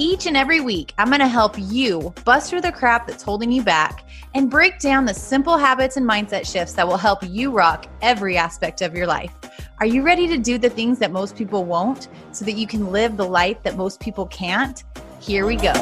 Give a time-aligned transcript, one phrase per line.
[0.00, 3.50] Each and every week, I'm going to help you bust through the crap that's holding
[3.50, 7.50] you back and break down the simple habits and mindset shifts that will help you
[7.50, 9.32] rock every aspect of your life.
[9.80, 12.92] Are you ready to do the things that most people won't so that you can
[12.92, 14.84] live the life that most people can't?
[15.20, 15.72] Here we go.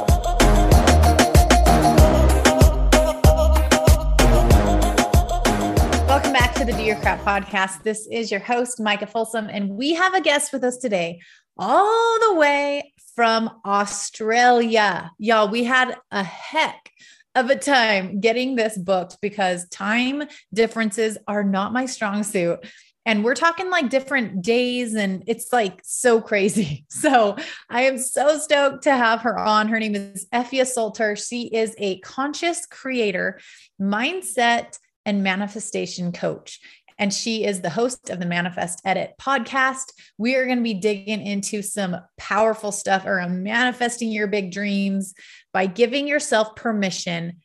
[6.08, 7.82] Welcome back to the Do Your Crap podcast.
[7.82, 11.20] This is your host, Micah Folsom, and we have a guest with us today,
[11.58, 15.10] all the way from Australia.
[15.18, 16.92] Y'all, we had a heck
[17.34, 20.22] of a time getting this booked because time
[20.54, 22.60] differences are not my strong suit.
[23.06, 26.84] And we're talking like different days, and it's like so crazy.
[26.96, 27.36] So
[27.70, 29.68] I am so stoked to have her on.
[29.68, 31.14] Her name is Afia Salter.
[31.14, 33.38] She is a conscious creator,
[33.80, 36.58] mindset, and manifestation coach
[36.98, 39.92] and she is the host of the Manifest It podcast.
[40.18, 45.14] We are going to be digging into some powerful stuff around manifesting your big dreams,
[45.52, 47.38] by giving yourself permission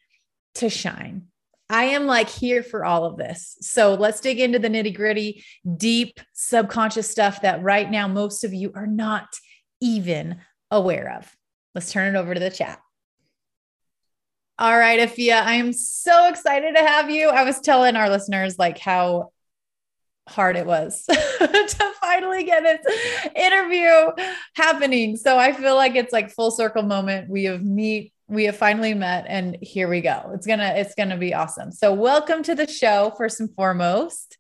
[0.56, 1.28] to shine.
[1.70, 3.58] I am like here for all of this.
[3.62, 5.46] So let's dig into the nitty gritty,
[5.78, 9.28] deep subconscious stuff that right now most of you are not
[9.80, 11.34] even aware of.
[11.74, 12.80] Let's turn it over to the chat.
[14.60, 17.30] All right, Afia, I am so excited to have you.
[17.30, 19.32] I was telling our listeners like how
[20.32, 23.90] hard it was to finally get this interview
[24.56, 25.16] happening.
[25.18, 27.30] So I feel like it's like full circle moment.
[27.30, 30.32] We have meet, we have finally met, and here we go.
[30.34, 31.72] It's gonna, it's gonna be awesome.
[31.72, 34.38] So welcome to the show first and foremost.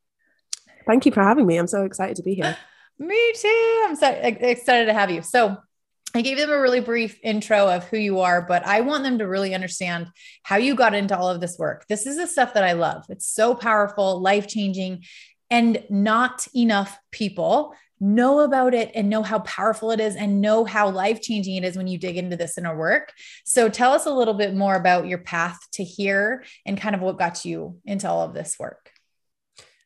[0.87, 1.57] Thank you for having me.
[1.57, 2.57] I'm so excited to be here.
[2.99, 3.83] Me too.
[3.85, 5.23] I'm so excited to have you.
[5.23, 5.57] So
[6.13, 9.19] I gave them a really brief intro of who you are, but I want them
[9.19, 10.07] to really understand
[10.43, 11.85] how you got into all of this work.
[11.87, 13.05] This is the stuff that I love.
[13.09, 15.03] It's so powerful, life changing,
[15.51, 20.65] and not enough people know about it and know how powerful it is and know
[20.65, 23.13] how life changing it is when you dig into this inner work.
[23.45, 27.01] So tell us a little bit more about your path to here and kind of
[27.01, 28.89] what got you into all of this work.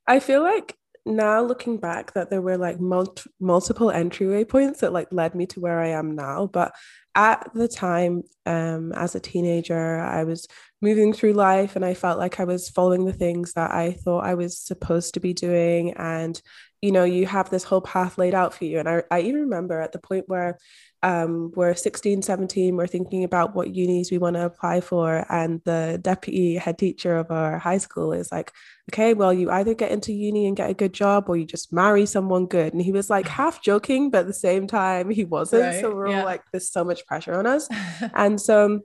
[0.08, 4.94] I feel like now looking back that there were like mul- multiple entryway points that
[4.94, 6.74] like led me to where I am now, but
[7.16, 10.48] at the time um as a teenager I was
[10.82, 14.26] moving through life and I felt like I was following the things that I thought
[14.26, 15.94] I was supposed to be doing.
[15.94, 16.40] And,
[16.82, 18.80] you know, you have this whole path laid out for you.
[18.80, 20.58] And I, I even remember at the point where
[21.02, 25.26] um, we're 16, 17, we're thinking about what unis we want to apply for.
[25.30, 28.52] And the deputy head teacher of our high school is like,
[28.92, 31.72] okay, well, you either get into uni and get a good job or you just
[31.72, 32.74] marry someone good.
[32.74, 35.64] And he was like half joking, but at the same time, he wasn't.
[35.64, 35.82] Right.
[35.82, 36.20] So we're yeah.
[36.20, 37.70] all like, there's so much pressure on us.
[38.14, 38.82] and so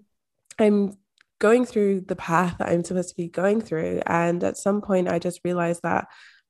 [0.58, 0.96] I'm
[1.40, 4.02] going through the path that I'm supposed to be going through.
[4.06, 6.06] And at some point, I just realized that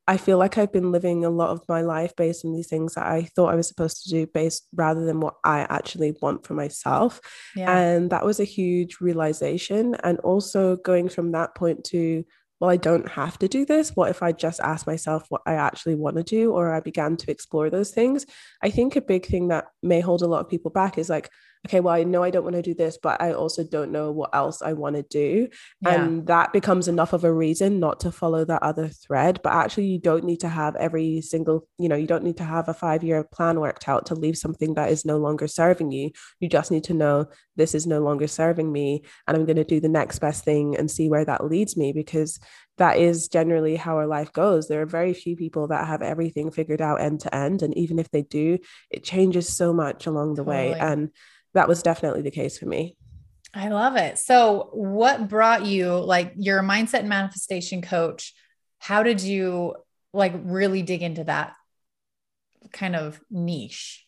[0.06, 2.94] I feel like I've been living a lot of my life based on these things
[2.94, 6.44] that I thought I was supposed to do, based rather than what I actually want
[6.44, 7.20] for myself.
[7.54, 7.74] Yeah.
[7.74, 9.94] And that was a huge realization.
[10.02, 12.24] And also going from that point to,
[12.58, 13.94] well, I don't have to do this.
[13.94, 17.16] What if I just ask myself what I actually want to do, or I began
[17.18, 18.26] to explore those things?
[18.60, 21.30] I think a big thing that may hold a lot of people back is like,
[21.66, 24.10] okay, well, I know I don't want to do this, but I also don't know
[24.12, 25.48] what else I want to do.
[25.82, 26.02] Yeah.
[26.02, 29.40] And that becomes enough of a reason not to follow that other thread.
[29.42, 32.44] But actually, you don't need to have every single, you know, you don't need to
[32.44, 35.92] have a five year plan worked out to leave something that is no longer serving
[35.92, 36.10] you.
[36.40, 37.26] You just need to know
[37.56, 39.04] this is no longer serving me.
[39.26, 41.92] And I'm going to do the next best thing and see where that leads me
[41.92, 42.40] because
[42.78, 44.66] that is generally how our life goes.
[44.66, 47.62] There are very few people that have everything figured out end to end.
[47.62, 48.58] And even if they do,
[48.90, 50.70] it changes so much along the totally.
[50.70, 50.78] way.
[50.78, 51.10] And
[51.54, 52.96] that was definitely the case for me.
[53.52, 54.18] I love it.
[54.18, 58.34] So, what brought you like you're mindset and manifestation coach?
[58.78, 59.74] How did you
[60.12, 61.54] like really dig into that
[62.72, 64.06] kind of niche?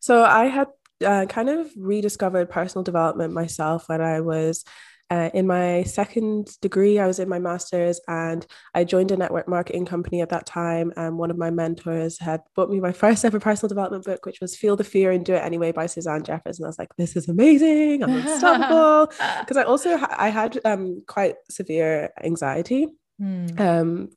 [0.00, 0.68] So, I had
[1.04, 4.64] uh, kind of rediscovered personal development myself when I was
[5.10, 9.48] uh, in my second degree, I was in my master's and I joined a network
[9.48, 10.92] marketing company at that time.
[10.96, 14.40] And one of my mentors had bought me my first ever personal development book, which
[14.40, 16.58] was Feel the Fear and Do It Anyway by Suzanne Jeffers.
[16.58, 18.04] And I was like, this is amazing.
[18.04, 19.12] I'm unstoppable.
[19.40, 22.86] Because I also, ha- I had um, quite severe anxiety.
[23.18, 23.46] Hmm.
[23.58, 24.08] Um,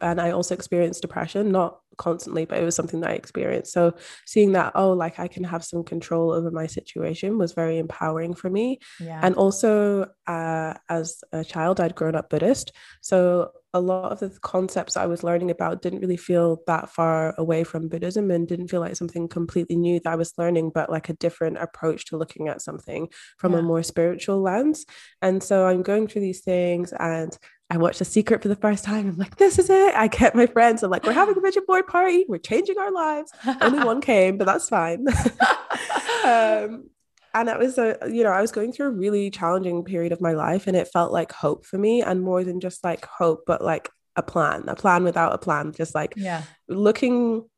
[0.00, 3.72] and I also experienced depression, not constantly, but it was something that I experienced.
[3.72, 3.94] So
[4.26, 8.34] seeing that, oh, like I can have some control over my situation was very empowering
[8.34, 8.78] for me.
[9.00, 9.20] Yeah.
[9.22, 12.72] And also, uh, as a child, I'd grown up Buddhist.
[13.00, 17.34] So a lot of the concepts I was learning about didn't really feel that far
[17.38, 20.90] away from Buddhism and didn't feel like something completely new that I was learning, but
[20.90, 23.60] like a different approach to looking at something from yeah.
[23.60, 24.84] a more spiritual lens.
[25.22, 27.36] And so I'm going through these things and
[27.72, 29.08] I watched The Secret for the first time.
[29.08, 29.94] I'm like, this is it.
[29.94, 30.82] I get my friends.
[30.82, 32.26] I'm like, we're having a vision board party.
[32.28, 33.32] We're changing our lives.
[33.62, 35.06] Only one came, but that's fine.
[36.26, 36.90] um,
[37.32, 40.20] and it was a, you know, I was going through a really challenging period of
[40.20, 43.44] my life, and it felt like hope for me, and more than just like hope,
[43.46, 47.48] but like a plan, a plan without a plan, just like yeah, looking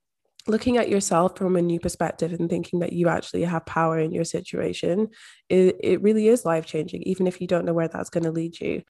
[0.47, 4.13] looking at yourself from a new perspective and thinking that you actually have power in
[4.13, 5.09] your situation
[5.49, 8.31] it, it really is life changing even if you don't know where that's going to
[8.31, 8.83] lead you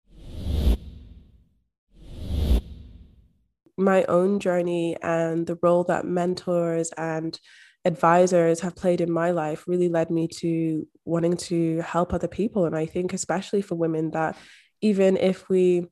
[3.77, 7.39] my own journey and the role that mentors and
[7.85, 12.65] advisors have played in my life really led me to wanting to help other people
[12.65, 14.37] and i think especially for women that
[14.81, 15.87] even if we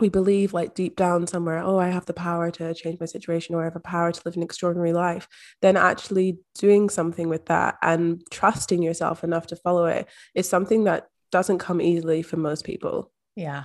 [0.00, 3.54] we believe like deep down somewhere oh i have the power to change my situation
[3.54, 5.26] or i have the power to live an extraordinary life
[5.62, 10.84] then actually doing something with that and trusting yourself enough to follow it is something
[10.84, 13.64] that doesn't come easily for most people yeah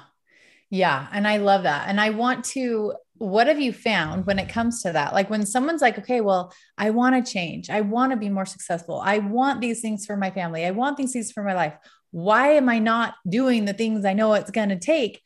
[0.70, 1.08] yeah.
[1.12, 1.88] And I love that.
[1.88, 5.14] And I want to, what have you found when it comes to that?
[5.14, 7.70] Like when someone's like, okay, well, I want to change.
[7.70, 9.02] I want to be more successful.
[9.04, 10.66] I want these things for my family.
[10.66, 11.74] I want these things for my life.
[12.12, 15.22] Why am I not doing the things I know it's going to take?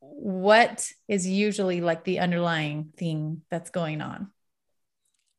[0.00, 4.30] What is usually like the underlying thing that's going on?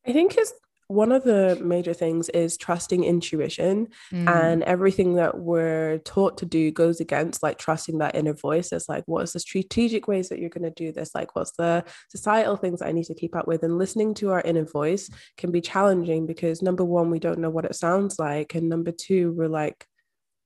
[0.06, 0.52] I think is
[0.88, 4.28] one of the major things is trusting intuition mm.
[4.28, 8.72] and everything that we're taught to do goes against like trusting that inner voice.
[8.72, 11.14] It's like what's the strategic ways that you're going to do this?
[11.14, 13.62] Like what's the societal things i need to keep up with?
[13.62, 17.50] And listening to our inner voice can be challenging because number one we don't know
[17.50, 19.86] what it sounds like and number two we're like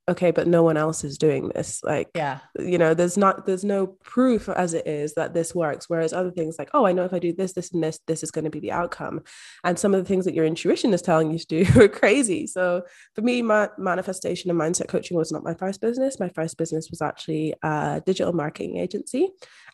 [0.08, 1.82] okay but no one else is doing this.
[1.84, 2.40] Like yeah.
[2.58, 5.88] you know there's not there's no proof as it is that this works.
[5.88, 8.22] Whereas other things like oh i know if i do this this and this this
[8.22, 9.20] is going to be the outcome.
[9.64, 12.46] And some of the things that your intuition is telling you to do are crazy.
[12.46, 12.82] So
[13.14, 16.18] for me my manifestation and mindset coaching was not my first business.
[16.18, 19.28] My first business was actually a digital marketing agency.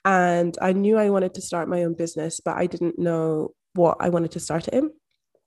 [0.04, 3.96] And i knew i wanted to start my own business but i didn't know what
[4.00, 4.90] i wanted to start it in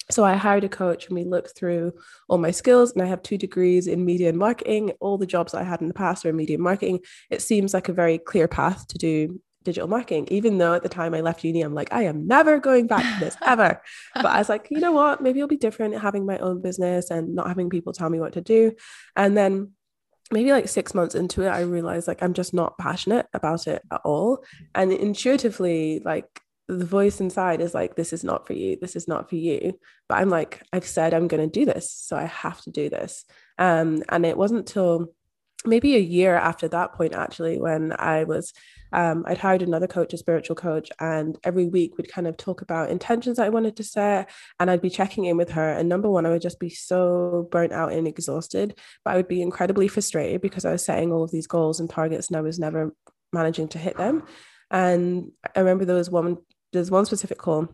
[0.09, 1.93] so I hired a coach and we looked through
[2.29, 4.93] all my skills and I have two degrees in media and marketing.
[4.99, 6.99] All the jobs I had in the past were in media and marketing.
[7.29, 10.87] It seems like a very clear path to do digital marketing, even though at the
[10.87, 13.81] time I left uni, I'm like, I am never going back to this ever.
[14.15, 15.21] but I was like, you know what?
[15.21, 18.33] Maybe it'll be different having my own business and not having people tell me what
[18.33, 18.71] to do.
[19.17, 19.73] And then
[20.31, 23.81] maybe like six months into it, I realized like I'm just not passionate about it
[23.91, 24.45] at all.
[24.73, 28.77] And intuitively, like the voice inside is like this is not for you.
[28.79, 29.79] This is not for you.
[30.09, 32.89] But i'm like i've said i'm going to do this so i have to do
[32.89, 33.25] this.
[33.57, 35.13] Um and it wasn't till
[35.65, 38.53] maybe a year after that point actually when i was
[38.93, 42.61] um, i'd hired another coach a spiritual coach and every week we'd kind of talk
[42.61, 44.29] about intentions i wanted to set
[44.59, 45.71] and i'd be checking in with her.
[45.71, 49.27] And number one i would just be so burnt out and exhausted but i would
[49.27, 52.41] be incredibly frustrated because i was setting all of these goals and targets and i
[52.41, 52.93] was never
[53.33, 54.23] managing to hit them.
[54.69, 56.37] And I remember there was one
[56.73, 57.69] there's one specific call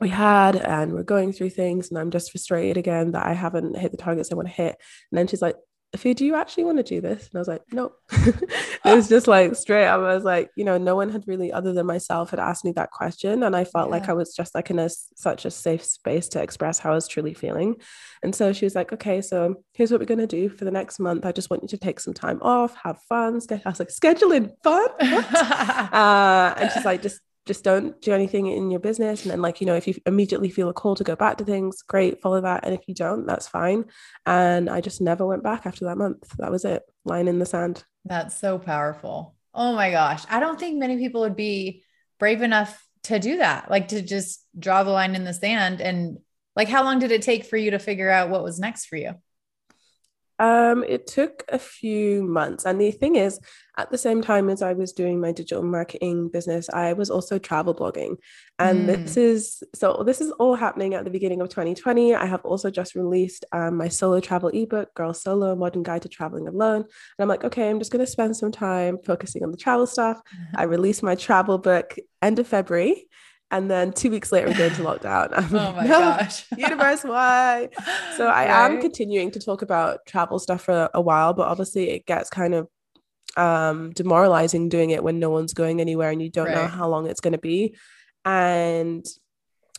[0.00, 3.78] we had and we're going through things and I'm just frustrated again that I haven't
[3.78, 4.76] hit the targets I want to hit.
[5.10, 5.56] And then she's like,
[5.96, 7.28] Afi, do you actually want to do this?
[7.28, 7.92] And I was like, no.
[8.12, 8.42] it
[8.84, 10.00] was just like straight up.
[10.00, 12.72] I was like, you know, no one had really, other than myself, had asked me
[12.72, 13.42] that question.
[13.42, 13.92] And I felt yeah.
[13.92, 16.94] like I was just like in a such a safe space to express how I
[16.94, 17.76] was truly feeling.
[18.22, 20.70] And so she was like, okay, so here's what we're going to do for the
[20.70, 21.24] next month.
[21.24, 23.40] I just want you to take some time off, have fun.
[23.50, 24.88] I was like, scheduling fun?
[25.00, 29.22] uh, and she's like, just just don't do anything in your business.
[29.22, 31.44] And then like you know if you immediately feel a call to go back to
[31.44, 32.64] things great follow that.
[32.64, 33.84] And if you don't that's fine.
[34.26, 36.36] And i just never went back after that month.
[36.38, 37.84] That was it line in the sand.
[38.04, 39.36] That's so powerful.
[39.54, 40.24] Oh my gosh.
[40.28, 41.84] I don't think many people would be
[42.18, 45.80] brave enough to do that like to just draw the line in the sand.
[45.80, 46.18] And
[46.56, 48.96] like how long did it take for you to figure out what was next for
[48.96, 49.14] you
[50.38, 52.66] um, it took a few months.
[52.66, 53.40] And the thing is,
[53.78, 57.38] at the same time as I was doing my digital marketing business, I was also
[57.38, 58.16] travel blogging.
[58.58, 58.86] And mm.
[58.86, 62.14] this is so this is all happening at the beginning of 2020.
[62.14, 66.08] I have also just released um, my solo travel ebook, Girl Solo Modern Guide to
[66.08, 66.82] Traveling Alone.
[66.82, 66.86] And
[67.18, 70.20] I'm like, okay, I'm just going to spend some time focusing on the travel stuff.
[70.54, 73.08] I released my travel book end of February.
[73.50, 75.28] And then two weeks later, we go into lockdown.
[75.36, 76.46] I'm oh my no, gosh.
[76.56, 77.68] universe, why?
[78.16, 78.48] So I right.
[78.48, 82.54] am continuing to talk about travel stuff for a while, but obviously it gets kind
[82.54, 82.68] of
[83.36, 86.54] um, demoralizing doing it when no one's going anywhere and you don't right.
[86.54, 87.76] know how long it's going to be.
[88.24, 89.06] And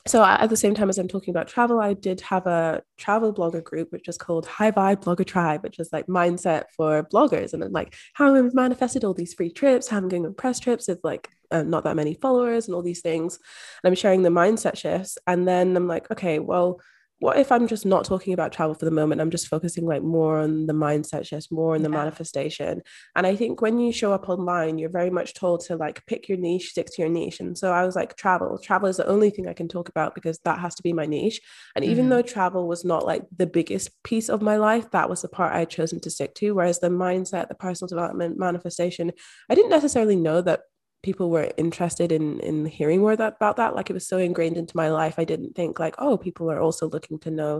[0.08, 3.34] so at the same time as I'm talking about travel, I did have a travel
[3.34, 7.52] blogger group, which is called High Vibe Blogger Tribe, which is like mindset for bloggers.
[7.54, 10.60] And then like how I've manifested all these free trips, how I'm going on press
[10.60, 13.40] trips with like uh, not that many followers and all these things.
[13.84, 15.18] And I'm sharing the mindset shifts.
[15.28, 16.80] And then I'm like, okay, well,
[17.20, 19.22] what if I'm just not talking about travel for the moment?
[19.22, 21.98] I'm just focusing like more on the mindset shifts, more on the yeah.
[21.98, 22.84] manifestation.
[23.16, 26.30] And I think when you show up online, you're very much told to like pick
[26.30, 27.40] your niche, stick to your niche.
[27.40, 28.60] And so I was like, travel.
[28.60, 31.08] Travel is the only thing I can talk about because that has to be my
[31.08, 31.42] niche.
[31.76, 31.92] And mm-hmm.
[31.92, 35.30] even though travel was not like the biggest piece of my life, that was the
[35.30, 36.52] part I had chosen to stick to.
[36.52, 39.12] Whereas the mindset, the personal development, manifestation,
[39.50, 40.62] I didn't necessarily know that
[41.08, 43.76] people were interested in in hearing more that, about that.
[43.78, 46.60] Like it was so ingrained into my life i didn't think like oh people are
[46.66, 47.54] also looking to know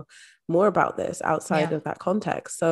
[0.48, 1.76] more about this outside yeah.
[1.76, 2.58] of that context.
[2.58, 2.70] So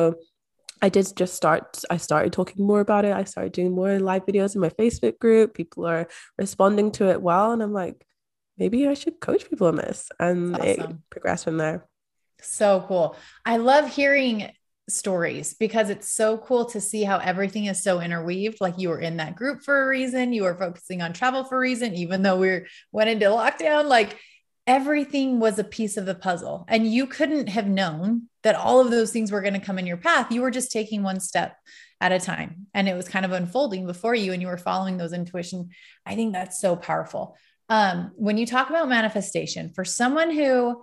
[0.85, 3.13] i did just start i started talking more about it.
[3.21, 5.55] I started doing more live videos in my facebook group.
[5.61, 6.07] People are
[6.37, 7.97] responding to it well and i'm like
[8.61, 9.99] maybe i should coach people on this.
[10.19, 10.67] And awesome.
[10.67, 11.77] it progressed from there.
[12.41, 13.15] So cool.
[13.53, 14.51] I love hearing
[14.89, 18.61] stories because it's so cool to see how everything is so interweaved.
[18.61, 21.57] Like you were in that group for a reason, you were focusing on travel for
[21.57, 24.17] a reason, even though we went into lockdown, like
[24.65, 26.65] everything was a piece of the puzzle.
[26.67, 29.87] And you couldn't have known that all of those things were going to come in
[29.87, 30.31] your path.
[30.31, 31.55] You were just taking one step
[31.99, 34.97] at a time and it was kind of unfolding before you and you were following
[34.97, 35.69] those intuition.
[36.05, 37.35] I think that's so powerful.
[37.69, 40.81] Um, when you talk about manifestation for someone who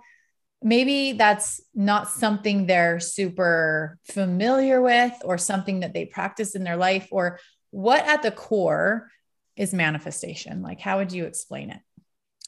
[0.61, 6.77] maybe that's not something they're super familiar with or something that they practice in their
[6.77, 7.39] life or
[7.71, 9.09] what at the core
[9.55, 10.61] is manifestation?
[10.61, 11.79] Like how would you explain it?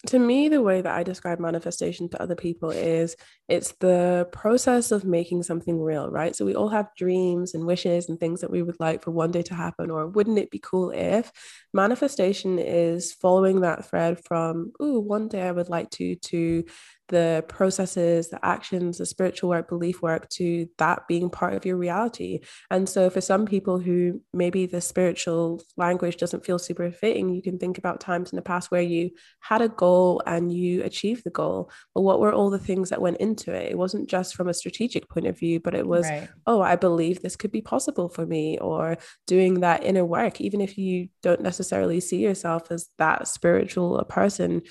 [0.08, 3.16] To me the way that i describe manifestation to other people is
[3.50, 6.36] it's the process of making something real right?
[6.36, 9.32] So we all have dreams and wishes and things that we would like for one
[9.32, 11.32] day to happen or wouldn't it be cool if?
[11.74, 16.64] Manifestation is following that thread from oh one day i would like to to
[17.10, 21.78] the processes, the actions, the spiritual work, belief work to that being part of your
[21.78, 22.42] reality.
[22.70, 27.42] And so, for some people who maybe the spiritual language doesn't feel super fitting, you
[27.42, 31.24] can think about times in the past where you had a goal and you achieved
[31.24, 31.72] the goal.
[31.96, 33.72] But what were all the things that went into it?
[33.72, 36.28] It wasn't just from a strategic point of view, but it was, right.
[36.46, 40.62] oh, I believe this could be possible for me, or doing that inner work, even
[40.62, 44.62] if you don't necessarily see yourself as that spiritual a person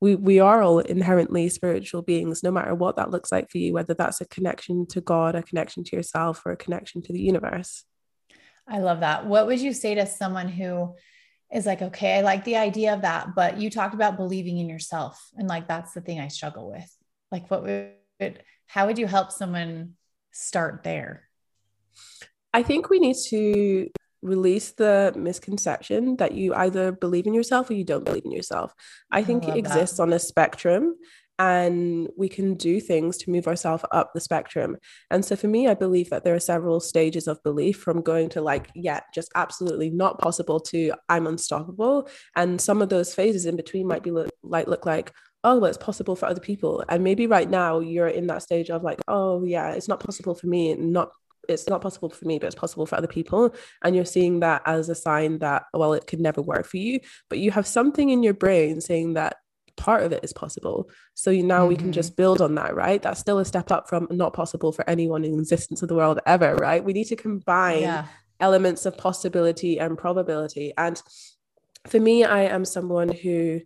[0.00, 3.72] we we are all inherently spiritual beings no matter what that looks like for you
[3.72, 7.20] whether that's a connection to god a connection to yourself or a connection to the
[7.20, 7.84] universe.
[8.68, 9.26] I love that.
[9.26, 10.94] What would you say to someone who
[11.52, 14.68] is like okay i like the idea of that but you talked about believing in
[14.68, 16.96] yourself and like that's the thing i struggle with.
[17.30, 19.94] Like what would how would you help someone
[20.32, 21.28] start there?
[22.52, 23.88] I think we need to
[24.26, 28.72] release the misconception that you either believe in yourself or you don't believe in yourself.
[29.10, 30.04] I think I it exists that.
[30.04, 30.96] on a spectrum
[31.38, 34.78] and we can do things to move ourselves up the spectrum.
[35.10, 38.30] And so for me, I believe that there are several stages of belief from going
[38.30, 42.08] to like, yeah, just absolutely not possible to I'm unstoppable.
[42.34, 45.12] And some of those phases in between might be look, like look like,
[45.44, 46.82] oh, well, it's possible for other people.
[46.88, 50.34] And maybe right now you're in that stage of like, oh yeah, it's not possible
[50.34, 51.10] for me, and not
[51.48, 53.54] it's not possible for me, but it's possible for other people.
[53.82, 57.00] And you're seeing that as a sign that, well, it could never work for you.
[57.28, 59.36] But you have something in your brain saying that
[59.76, 60.90] part of it is possible.
[61.14, 61.68] So you, now mm-hmm.
[61.68, 62.22] we can just mm-hmm.
[62.22, 63.02] build on that, right?
[63.02, 66.20] That's still a step up from not possible for anyone in existence of the world
[66.26, 66.82] ever, right?
[66.82, 68.06] We need to combine yeah.
[68.40, 70.72] elements of possibility and probability.
[70.76, 71.00] And
[71.86, 73.60] for me, I am someone who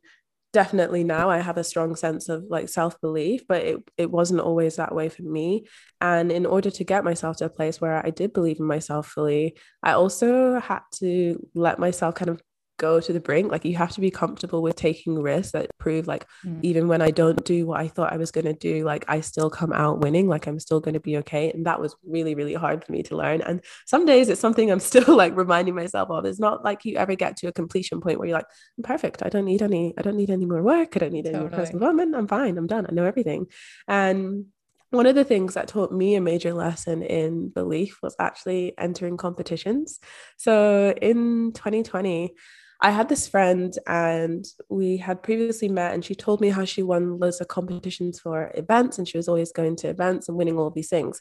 [0.53, 4.41] definitely now I have a strong sense of like self belief, but it, it wasn't
[4.41, 5.67] always that way for me.
[6.01, 9.09] And in order to get myself to a place where I did believe in myself
[9.09, 12.41] fully, I also had to let myself kind of
[12.81, 13.53] go to the brink.
[13.53, 16.59] Like you have to be comfortable with taking risks that prove like mm.
[16.63, 19.21] even when I don't do what I thought I was going to do, like I
[19.21, 21.51] still come out winning, like I'm still going to be okay.
[21.53, 23.43] And that was really, really hard for me to learn.
[23.43, 26.25] And some days it's something I'm still like reminding myself of.
[26.25, 29.23] It's not like you ever get to a completion point where you're like, I'm perfect.
[29.23, 30.97] I don't need any, I don't need any more work.
[30.97, 31.51] I don't need any totally.
[31.51, 32.17] more personal development.
[32.17, 32.57] I'm fine.
[32.57, 32.87] I'm done.
[32.89, 33.47] I know everything.
[33.87, 34.47] And
[34.91, 39.17] one of the things that taught me a major lesson in belief was actually entering
[39.17, 40.01] competitions.
[40.37, 42.35] So in 2020,
[42.83, 46.83] I had this friend and we had previously met, and she told me how she
[46.83, 50.59] won loads of competitions for events and she was always going to events and winning
[50.59, 51.21] all these things.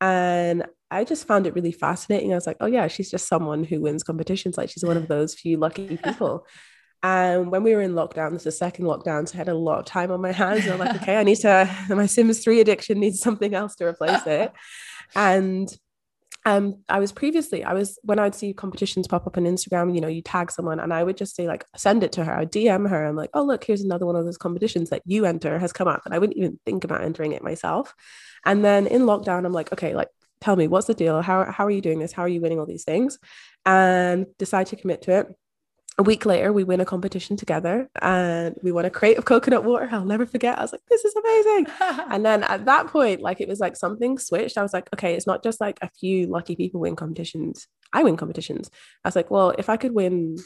[0.00, 2.32] And I just found it really fascinating.
[2.32, 4.58] I was like, oh, yeah, she's just someone who wins competitions.
[4.58, 6.46] Like she's one of those few lucky people.
[7.02, 9.54] And when we were in lockdown, this is the second lockdown, so I had a
[9.54, 10.64] lot of time on my hands.
[10.64, 13.84] And I'm like, okay, I need to, my Sims 3 addiction needs something else to
[13.84, 14.52] replace it.
[15.14, 15.68] And
[16.46, 20.00] um, I was previously, I was when I'd see competitions pop up on Instagram, you
[20.00, 22.32] know, you tag someone and I would just say, like, send it to her.
[22.32, 23.04] I'd DM her.
[23.04, 25.88] I'm like, oh, look, here's another one of those competitions that you enter has come
[25.88, 26.02] up.
[26.04, 27.92] And I wouldn't even think about entering it myself.
[28.44, 30.08] And then in lockdown, I'm like, okay, like,
[30.40, 31.20] tell me what's the deal?
[31.20, 32.12] How, how are you doing this?
[32.12, 33.18] How are you winning all these things?
[33.64, 35.26] And decide to commit to it
[35.98, 39.64] a week later, we win a competition together and we won a crate of coconut
[39.64, 39.88] water.
[39.90, 40.58] I'll never forget.
[40.58, 41.66] I was like, this is amazing.
[42.10, 44.58] and then at that point, like it was like something switched.
[44.58, 47.66] I was like, okay, it's not just like a few lucky people win competitions.
[47.94, 48.70] I win competitions.
[49.04, 50.36] I was like, well, if I could win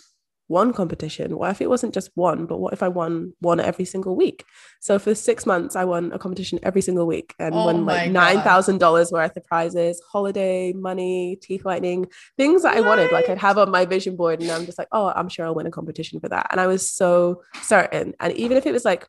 [0.50, 1.38] one competition?
[1.38, 4.45] What if it wasn't just one, but what if I won one every single week?
[4.80, 8.11] So for six months, I won a competition every single week and oh won like
[8.11, 12.85] nine thousand dollars worth of prizes, holiday, money, teeth whitening, things that what?
[12.85, 13.12] I wanted.
[13.12, 15.54] Like I'd have on my vision board, and I'm just like, oh, I'm sure I'll
[15.54, 16.49] win a competition for that.
[16.50, 18.14] And I was so certain.
[18.19, 19.07] And even if it was like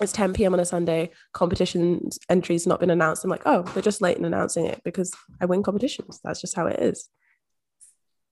[0.00, 0.52] it's 10 p.m.
[0.52, 3.22] on a Sunday, competition entries not been announced.
[3.22, 6.18] I'm like, oh, they're just late in announcing it because I win competitions.
[6.24, 7.08] That's just how it is.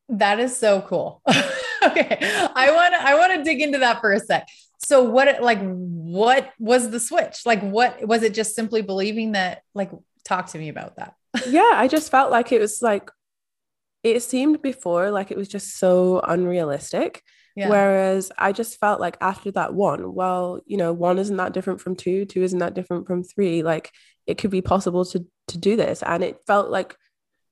[0.08, 1.22] That is so cool.
[1.84, 2.18] okay.
[2.54, 4.48] I want to I want to dig into that for a sec.
[4.78, 7.44] So what like what was the switch?
[7.44, 9.90] Like what was it just simply believing that like
[10.24, 11.14] talk to me about that?
[11.46, 13.10] yeah, I just felt like it was like
[14.02, 17.22] it seemed before like it was just so unrealistic.
[17.56, 17.68] Yeah.
[17.68, 21.80] Whereas I just felt like after that one, well, you know, one isn't that different
[21.80, 23.62] from two, two isn't that different from three.
[23.62, 23.90] Like
[24.26, 26.02] it could be possible to to do this.
[26.02, 26.96] And it felt like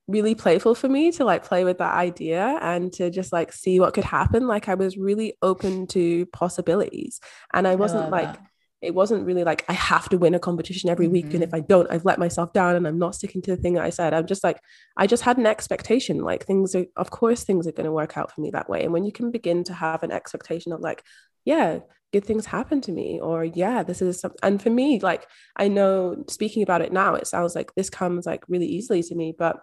[0.09, 3.79] really playful for me to like play with that idea and to just like see
[3.79, 4.47] what could happen.
[4.47, 7.19] Like I was really open to possibilities.
[7.53, 8.45] And I wasn't I like, that.
[8.81, 11.13] it wasn't really like I have to win a competition every mm-hmm.
[11.13, 11.33] week.
[11.33, 11.57] And if mm-hmm.
[11.57, 13.91] I don't, I've let myself down and I'm not sticking to the thing that I
[13.91, 14.13] said.
[14.13, 14.59] I'm just like,
[14.97, 16.23] I just had an expectation.
[16.23, 18.83] Like things are, of course, things are going to work out for me that way.
[18.83, 21.03] And when you can begin to have an expectation of like,
[21.45, 21.79] yeah,
[22.11, 25.67] good things happen to me or yeah this is something and for me like i
[25.67, 29.31] know speaking about it now it sounds like this comes like really easily to me
[29.37, 29.59] but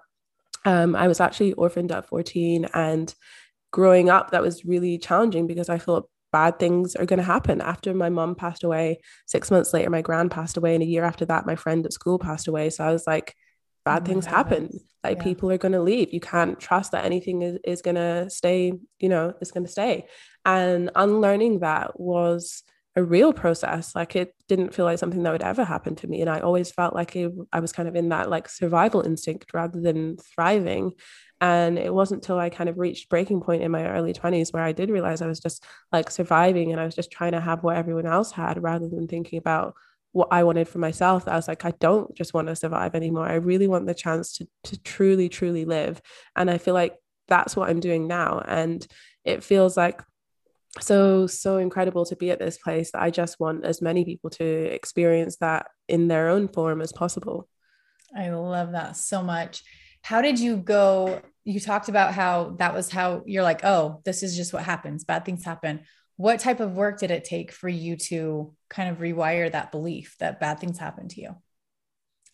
[0.67, 3.15] um, I was actually orphaned at 14 and
[3.71, 7.61] growing up that was really challenging because I thought bad things are going to happen.
[7.61, 11.05] After my mom passed away six months later my grand passed away and a year
[11.05, 12.71] after that my friend at school passed away.
[12.71, 13.35] So I was like
[13.85, 14.81] bad oh things happen.
[15.05, 15.23] Like yeah.
[15.23, 16.13] people are going to leave.
[16.13, 19.73] You can't trust that anything is, is going to stay you know is going to
[19.73, 20.09] stay.
[20.45, 22.65] And unlearning that was
[22.97, 23.95] a real process.
[23.95, 26.23] Like it didn't feel like something that would ever happen to me.
[26.23, 29.53] And I always felt like it, I was kind of in that like survival instinct
[29.53, 30.93] rather than thriving.
[31.39, 34.63] And it wasn't until I kind of reached breaking point in my early 20s where
[34.63, 37.63] I did realize I was just like surviving and I was just trying to have
[37.63, 39.75] what everyone else had rather than thinking about
[40.13, 41.29] what I wanted for myself.
[41.29, 43.29] I was like, I don't just want to survive anymore.
[43.29, 46.01] I really want the chance to to truly, truly live.
[46.35, 46.97] And I feel like
[47.29, 48.43] that's what I'm doing now.
[48.49, 48.87] And
[49.23, 50.01] it feels like
[50.81, 54.31] so so incredible to be at this place that i just want as many people
[54.31, 57.49] to experience that in their own form as possible.
[58.15, 59.63] I love that so much.
[60.03, 64.23] How did you go you talked about how that was how you're like oh this
[64.23, 65.05] is just what happens.
[65.05, 65.81] Bad things happen.
[66.17, 70.17] What type of work did it take for you to kind of rewire that belief
[70.19, 71.37] that bad things happen to you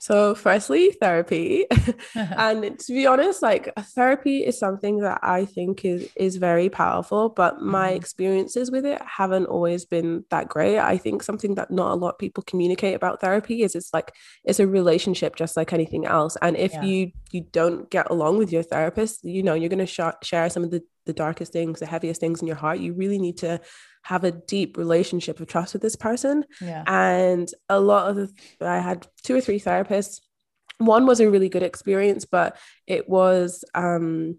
[0.03, 1.67] so, firstly, therapy.
[2.17, 7.29] and to be honest, like therapy is something that I think is is very powerful,
[7.29, 7.99] but my mm-hmm.
[7.99, 10.81] experiences with it haven't always been that great.
[10.81, 14.13] I think something that not a lot of people communicate about therapy is it's like
[14.43, 16.37] it's a relationship just like anything else.
[16.43, 16.83] And if yeah.
[16.83, 20.51] you you don't get along with your therapist, you know, you're going to sh- share
[20.51, 22.81] some of the the darkest things, the heaviest things in your heart.
[22.81, 23.61] You really need to
[24.03, 26.45] have a deep relationship of trust with this person.
[26.61, 26.85] Yeah.
[26.87, 30.21] And a lot of the, I had two or three therapists.
[30.79, 34.39] One was a really good experience, but it was um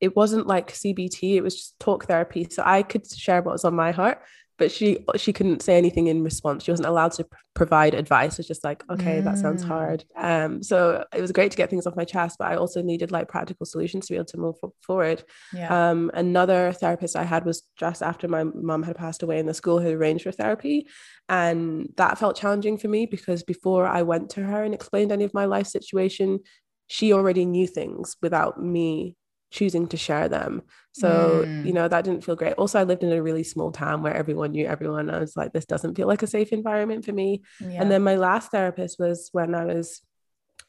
[0.00, 2.46] it wasn't like CBT, it was just talk therapy.
[2.50, 4.20] So I could share what was on my heart
[4.58, 8.38] but she she couldn't say anything in response she wasn't allowed to pr- provide advice
[8.38, 9.24] it's just like okay mm.
[9.24, 9.68] that sounds mm.
[9.68, 12.82] hard um so it was great to get things off my chest but i also
[12.82, 15.90] needed like practical solutions to be able to move forward yeah.
[15.90, 19.54] um another therapist i had was just after my mom had passed away and the
[19.54, 20.86] school had arranged for therapy
[21.28, 25.24] and that felt challenging for me because before i went to her and explained any
[25.24, 26.40] of my life situation
[26.88, 29.14] she already knew things without me
[29.50, 30.62] choosing to share them.
[30.92, 31.64] So, mm.
[31.64, 32.54] you know, that didn't feel great.
[32.54, 35.10] Also, I lived in a really small town where everyone knew everyone.
[35.10, 37.42] I was like, this doesn't feel like a safe environment for me.
[37.60, 37.80] Yeah.
[37.80, 40.02] And then my last therapist was when I was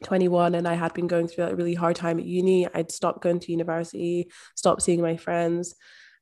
[0.04, 2.68] 21 and I had been going through a really hard time at uni.
[2.74, 5.76] I'd stopped going to university, stopped seeing my friends.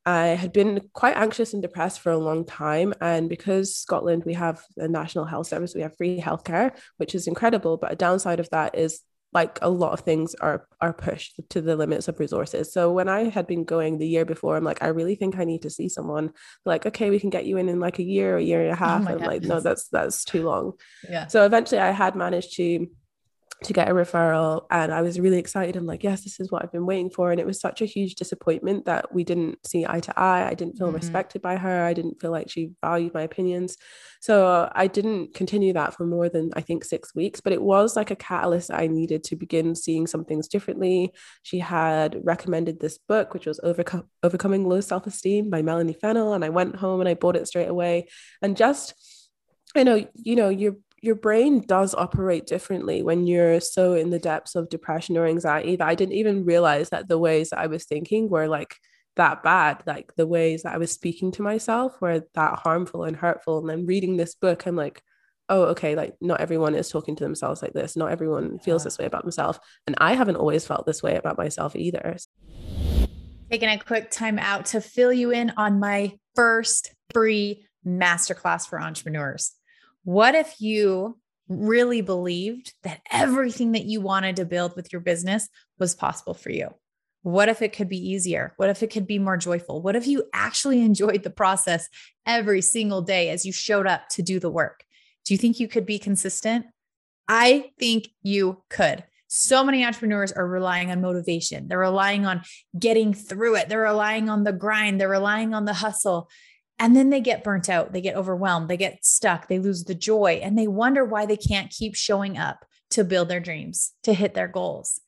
[0.06, 2.94] I had been quite anxious and depressed for a long time.
[3.02, 7.28] And because Scotland, we have a national health service, we have free healthcare, which is
[7.28, 7.76] incredible.
[7.76, 9.02] But a downside of that is
[9.34, 12.72] like a lot of things are are pushed to the limits of resources.
[12.72, 15.44] So when I had been going the year before, I'm like, I really think I
[15.44, 16.32] need to see someone.
[16.66, 18.74] like, okay, we can get you in in like a year, a year and a
[18.74, 19.08] oh half.
[19.08, 20.74] Oh I'm like, no, that's that's too long.
[21.10, 21.28] Yeah.
[21.28, 22.88] So eventually, I had managed to
[23.64, 25.76] to get a referral and I was really excited.
[25.76, 27.32] I'm like, yes, this is what I've been waiting for.
[27.32, 30.48] And it was such a huge disappointment that we didn't see eye to eye.
[30.48, 30.98] I didn't feel mm-hmm.
[30.98, 31.84] respected by her.
[31.84, 33.76] I didn't feel like she valued my opinions.
[34.22, 37.96] So I didn't continue that for more than I think six weeks, but it was
[37.96, 41.14] like a catalyst I needed to begin seeing some things differently.
[41.42, 46.34] She had recommended this book, which was Overco- Overcoming Low Self Esteem by Melanie Fennell.
[46.34, 48.08] And I went home and I bought it straight away.
[48.40, 48.94] And just,
[49.76, 54.20] I know, you know, you're your brain does operate differently when you're so in the
[54.20, 57.68] depths of depression or anxiety that I didn't even realize that the ways that I
[57.68, 58.76] was thinking were like
[59.16, 59.84] that bad.
[59.86, 63.60] Like the ways that I was speaking to myself were that harmful and hurtful.
[63.60, 65.02] And then reading this book, I'm like,
[65.50, 67.96] oh, okay, like not everyone is talking to themselves like this.
[67.96, 69.60] Not everyone feels this way about themselves.
[69.86, 72.18] And I haven't always felt this way about myself either.
[73.52, 78.82] Taking a quick time out to fill you in on my first free masterclass for
[78.82, 79.57] entrepreneurs.
[80.08, 85.50] What if you really believed that everything that you wanted to build with your business
[85.80, 86.70] was possible for you?
[87.24, 88.54] What if it could be easier?
[88.56, 89.82] What if it could be more joyful?
[89.82, 91.90] What if you actually enjoyed the process
[92.26, 94.86] every single day as you showed up to do the work?
[95.26, 96.68] Do you think you could be consistent?
[97.28, 99.04] I think you could.
[99.28, 101.68] So many entrepreneurs are relying on motivation.
[101.68, 102.44] They're relying on
[102.80, 103.68] getting through it.
[103.68, 105.02] They're relying on the grind.
[105.02, 106.30] They're relying on the hustle.
[106.80, 109.96] And then they get burnt out, they get overwhelmed, they get stuck, they lose the
[109.96, 114.14] joy, and they wonder why they can't keep showing up to build their dreams, to
[114.14, 115.02] hit their goals.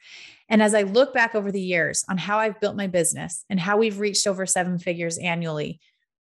[0.50, 3.60] And as I look back over the years on how I've built my business and
[3.60, 5.80] how we've reached over seven figures annually,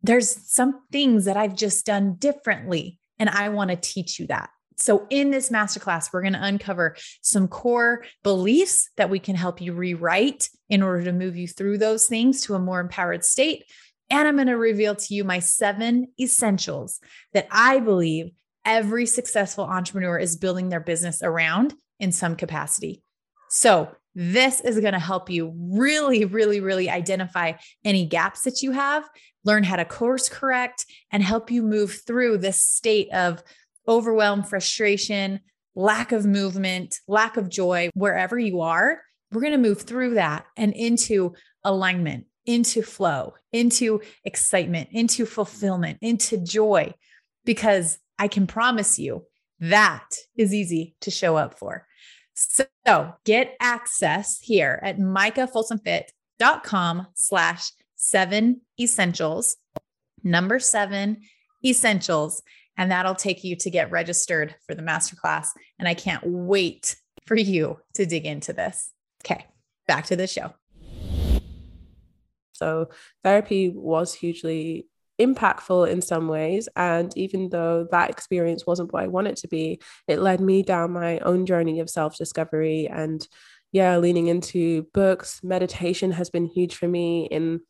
[0.03, 2.99] there's some things that I've just done differently.
[3.19, 4.51] And I want to teach you that.
[4.77, 9.61] So, in this masterclass, we're going to uncover some core beliefs that we can help
[9.61, 13.65] you rewrite in order to move you through those things to a more empowered state.
[14.11, 17.01] And I'm going to reveal to you my seven essentials
[17.33, 18.31] that I believe
[18.65, 23.03] every successful entrepreneur is building their business around in some capacity.
[23.49, 28.71] So, this is going to help you really, really, really identify any gaps that you
[28.71, 29.09] have,
[29.45, 33.43] learn how to course correct, and help you move through this state of
[33.89, 35.41] overwhelm, frustration,
[35.75, 39.03] lack of movement, lack of joy, wherever you are.
[39.33, 45.99] We're going to move through that and into alignment into flow, into excitement, into fulfillment,
[46.01, 46.95] into joy,
[47.45, 49.27] because I can promise you
[49.61, 51.87] that is easy to show up for.
[52.35, 52.67] So
[53.25, 59.57] get access here at micahfolsomfit.com slash seven essentials,
[60.23, 61.23] number seven
[61.65, 62.43] essentials.
[62.77, 65.47] And that'll take you to get registered for the masterclass.
[65.79, 68.91] And I can't wait for you to dig into this.
[69.25, 69.47] Okay,
[69.87, 70.55] back to the show.
[72.55, 72.89] So
[73.23, 74.87] therapy was hugely
[75.21, 76.69] impactful in some ways.
[76.77, 80.93] And even though that experience wasn't what I wanted to be, it led me down
[80.93, 83.27] my own journey of self discovery and
[83.73, 85.41] yeah, leaning into books.
[85.43, 87.61] Meditation has been huge for me in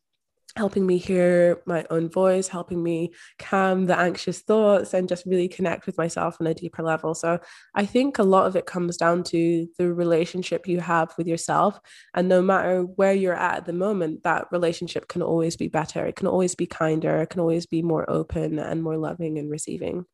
[0.55, 5.49] helping me hear my own voice, helping me calm the anxious thoughts and just really
[5.49, 7.13] connect with myself on a deeper level.
[7.13, 7.39] So
[7.73, 11.77] I think a lot of it comes down to the relationship you have with yourself.
[12.13, 16.05] And no matter where you're at at the moment, that relationship can always be better.
[16.05, 17.17] It can always be kinder.
[17.17, 20.05] It can always be more open and more loving and receiving.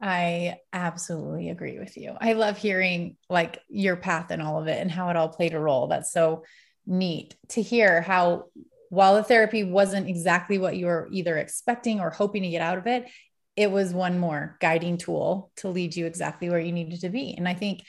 [0.00, 2.16] I absolutely agree with you.
[2.18, 5.54] I love hearing like your path and all of it and how it all played
[5.54, 5.88] a role.
[5.88, 6.44] That's so
[6.86, 8.44] neat to hear how
[8.90, 12.76] while the therapy wasn't exactly what you were either expecting or hoping to get out
[12.76, 13.08] of it,
[13.56, 17.34] it was one more guiding tool to lead you exactly where you needed to be.
[17.36, 17.82] And I think,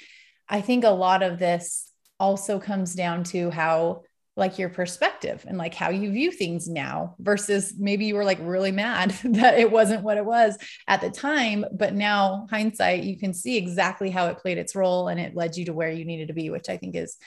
[0.47, 4.03] I think a lot of this also comes down to how
[4.37, 8.39] like your perspective and like how you view things now versus maybe you were like
[8.41, 13.17] really mad that it wasn't what it was at the time but now hindsight you
[13.17, 16.05] can see exactly how it played its role and it led you to where you
[16.05, 17.17] needed to be which i think is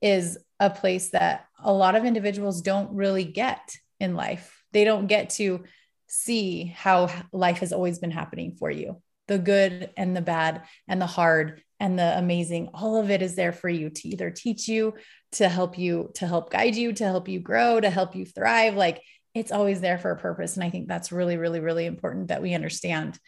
[0.00, 4.62] is a place that a lot of individuals don't really get in life.
[4.72, 5.64] They don't get to
[6.06, 9.00] see how life has always been happening for you.
[9.26, 13.34] The good and the bad and the hard and the amazing all of it is
[13.34, 14.94] there for you to either teach you
[15.32, 18.74] to help you to help guide you to help you grow to help you thrive.
[18.74, 19.02] Like
[19.34, 20.56] it's always there for a purpose.
[20.56, 23.18] And i think that's really really really important that we understand.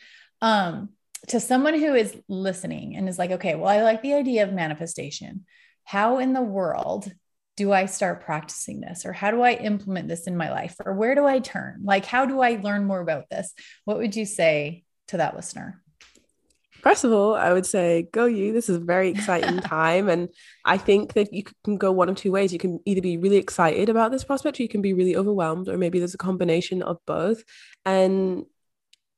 [0.40, 0.90] Um
[1.28, 4.54] to someone who is listening and is like okay well i like the idea of
[4.54, 5.44] manifestation
[5.90, 7.12] how in the world
[7.56, 9.04] do I start practicing this?
[9.04, 10.76] Or how do I implement this in my life?
[10.84, 11.80] Or where do I turn?
[11.82, 13.52] Like, how do I learn more about this?
[13.86, 15.82] What would you say to that listener?
[16.80, 18.52] First of all, I would say go you.
[18.52, 20.08] This is a very exciting time.
[20.08, 20.28] And
[20.64, 22.52] I think that you can go one of two ways.
[22.52, 25.68] You can either be really excited about this prospect, or you can be really overwhelmed,
[25.68, 27.42] or maybe there's a combination of both.
[27.84, 28.44] And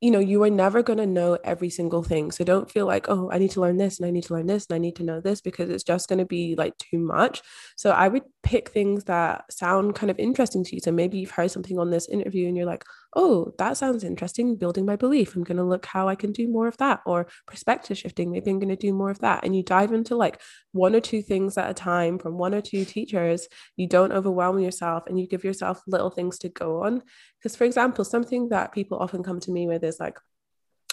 [0.02, 2.32] you know, you are never going to know every single thing.
[2.32, 4.46] So don't feel like, oh, I need to learn this and I need to learn
[4.46, 6.98] this and I need to know this because it's just going to be like too
[6.98, 7.40] much.
[7.76, 10.80] So I would pick things that sound kind of interesting to you.
[10.80, 12.82] So maybe you've heard something on this interview and you're like,
[13.14, 15.34] oh, that sounds interesting, building my belief.
[15.34, 18.30] I'm going to look how I can do more of that or perspective shifting.
[18.30, 19.44] Maybe I'm going to do more of that.
[19.44, 20.40] And you dive into like
[20.72, 23.48] one or two things at a time from one or two teachers.
[23.76, 27.02] You don't overwhelm yourself and you give yourself little things to go on.
[27.38, 30.18] Because, for example, something that people often come to me with is like,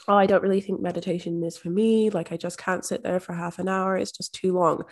[0.08, 2.10] oh, I don't really think meditation is for me.
[2.10, 3.96] Like, I just can't sit there for half an hour.
[3.96, 4.84] It's just too long.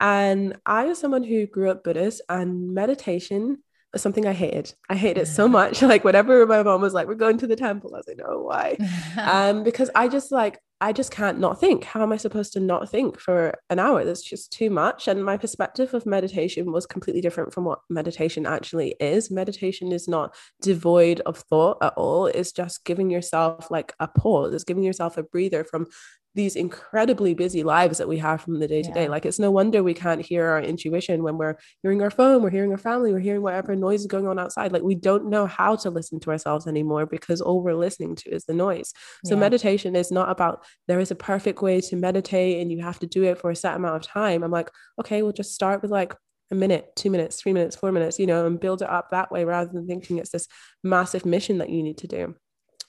[0.00, 3.58] And I, as someone who grew up Buddhist, and meditation
[3.96, 4.74] something I hated.
[4.88, 5.82] I hated it so much.
[5.92, 8.38] Like, whenever my mom was like, we're going to the temple, I was like, no,
[8.38, 8.78] why?
[9.20, 11.84] um, because I just like, I just can't not think.
[11.84, 14.04] How am I supposed to not think for an hour?
[14.04, 15.06] That's just too much.
[15.06, 19.30] And my perspective of meditation was completely different from what meditation actually is.
[19.30, 22.26] Meditation is not devoid of thought at all.
[22.26, 25.86] It's just giving yourself like a pause, it's giving yourself a breather from
[26.34, 29.08] these incredibly busy lives that we have from the day to day.
[29.08, 32.50] Like it's no wonder we can't hear our intuition when we're hearing our phone, we're
[32.50, 34.72] hearing our family, we're hearing whatever noise is going on outside.
[34.72, 38.30] Like we don't know how to listen to ourselves anymore because all we're listening to
[38.30, 38.92] is the noise.
[39.24, 39.40] So yeah.
[39.40, 43.06] meditation is not about there is a perfect way to meditate and you have to
[43.06, 44.42] do it for a set amount of time.
[44.42, 46.14] I'm like, okay, we'll just start with like
[46.50, 49.32] a minute, two minutes, three minutes, four minutes, you know, and build it up that
[49.32, 50.48] way rather than thinking it's this
[50.82, 52.34] massive mission that you need to do.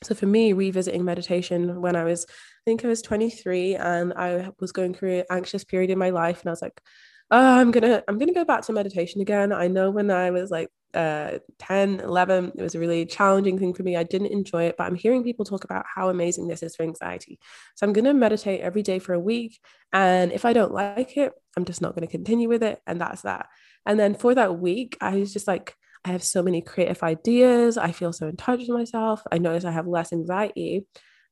[0.04, 4.52] So for me, revisiting meditation when I was, I think I was 23 and I
[4.60, 6.82] was going through an anxious period in my life and I was like,
[7.32, 9.52] oh, I'm gonna, I'm gonna go back to meditation again.
[9.52, 13.74] I know when I was like uh 10, 11, it was a really challenging thing
[13.74, 13.98] for me.
[13.98, 16.84] I didn't enjoy it, but I'm hearing people talk about how amazing this is for
[16.84, 17.40] anxiety.
[17.76, 19.60] So I'm gonna meditate every day for a week.
[19.92, 22.80] And if I don't like it, I'm just not gonna continue with it.
[22.86, 23.48] And that's that.
[23.86, 27.78] And then for that week, I was just like, I have so many creative ideas.
[27.78, 29.24] I feel so in touch with myself.
[29.32, 30.86] I notice I have less anxiety.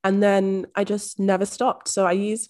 [0.04, 1.88] And then I just never stopped.
[1.88, 2.50] So I use,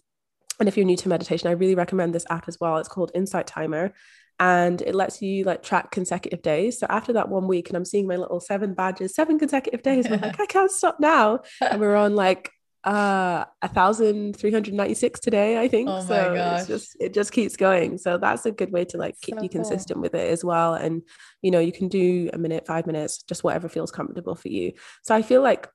[0.59, 2.77] and if you're new to meditation, I really recommend this app as well.
[2.77, 3.93] It's called Insight Timer.
[4.39, 6.79] And it lets you like track consecutive days.
[6.79, 10.05] So after that one week, and I'm seeing my little seven badges, seven consecutive days,
[10.05, 11.41] I'm like, I can't stop now.
[11.59, 12.51] And we're on like
[12.83, 15.87] uh 1396 today i think.
[15.89, 16.59] Oh so gosh.
[16.59, 17.97] it's just it just keeps going.
[17.97, 20.73] So that's a good way to like keep so you consistent with it as well.
[20.73, 21.03] And
[21.41, 24.73] you know you can do a minute five minutes just whatever feels comfortable for you.
[25.03, 25.69] So i feel like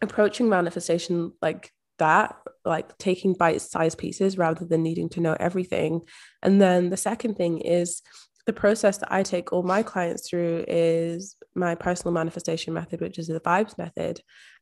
[0.00, 6.02] approaching manifestation like that like taking bite-sized pieces rather than needing to know everything.
[6.42, 8.02] And then the second thing is
[8.46, 13.18] the process that I take all my clients through is my personal manifestation method, which
[13.18, 14.20] is the vibes method.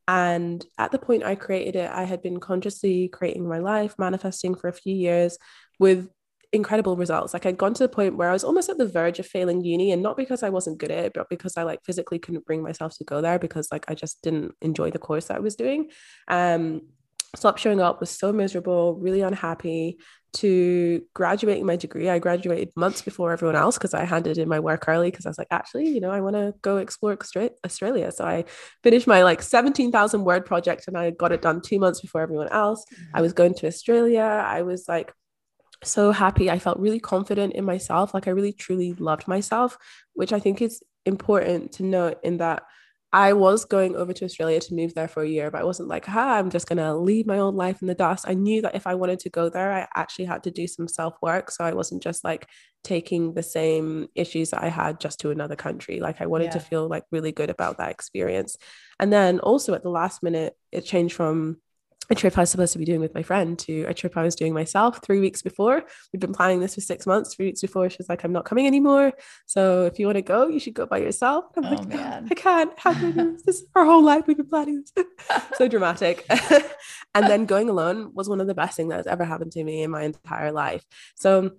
[0.09, 4.55] And at the point I created it, I had been consciously creating my life, manifesting
[4.55, 5.37] for a few years
[5.79, 6.09] with
[6.53, 7.35] incredible results.
[7.35, 9.65] Like I'd gone to the point where I was almost at the verge of failing
[9.65, 12.47] uni, and not because I wasn't good at it, but because I like physically couldn't
[12.47, 15.41] bring myself to go there because like I just didn't enjoy the course that I
[15.41, 15.91] was doing.
[16.29, 16.83] Um,
[17.35, 19.99] stopped showing up, was so miserable, really unhappy,
[20.37, 22.11] to graduating my degree.
[22.11, 25.31] I graduated months before everyone else because I handed in my work early because I
[25.31, 27.17] was like, actually, you know, I want to go explore
[27.65, 28.13] Australia.
[28.13, 28.45] So I
[28.83, 32.49] finished my like 17,000 word project and I got it done two months before everyone
[32.49, 32.85] else.
[33.15, 34.21] I was going to Australia.
[34.21, 35.13] I was like,
[35.83, 36.51] so happy.
[36.51, 38.13] I felt really confident in myself.
[38.13, 39.79] Like I really truly loved myself,
[40.15, 42.65] which I think is important to note in that
[43.17, 45.89] I was going over to Australia to move there for a year, but I wasn't
[45.89, 48.27] like, ha, I'm just going to leave my old life in the dust.
[48.29, 50.87] I knew that if I wanted to go there, I actually had to do some
[50.87, 51.51] self work.
[51.51, 52.47] So I wasn't just like
[52.85, 55.99] taking the same issues that I had just to another country.
[55.99, 56.51] Like I wanted yeah.
[56.51, 58.59] to feel like really good about that experience.
[59.01, 61.57] And then also at the last minute, it changed from
[62.11, 64.23] a trip I was supposed to be doing with my friend to a trip I
[64.23, 65.83] was doing myself three weeks before.
[66.13, 67.35] We've been planning this for six months.
[67.35, 69.13] Three weeks before, she's like, I'm not coming anymore.
[69.47, 71.47] So if you want to go, you should go by yourself.
[71.57, 72.29] I'm oh, like, man.
[72.31, 72.79] I can't.
[72.79, 73.43] How can I do this?
[73.43, 74.27] this is our whole life.
[74.27, 75.07] We've been planning this.
[75.55, 76.25] so dramatic.
[77.15, 79.65] and then going alone was one of the best things that has ever happened to
[79.65, 80.85] me in my entire life.
[81.17, 81.53] So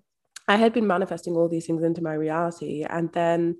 [0.48, 2.86] I had been manifesting all these things into my reality.
[2.90, 3.58] And then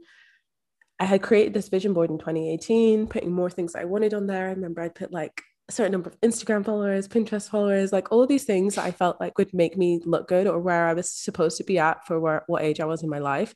[1.00, 4.48] I had created this vision board in 2018, putting more things I wanted on there.
[4.48, 8.22] I remember I put like a certain number of Instagram followers, Pinterest followers, like all
[8.24, 11.10] of these things I felt like would make me look good or where I was
[11.10, 13.54] supposed to be at for where, what age I was in my life.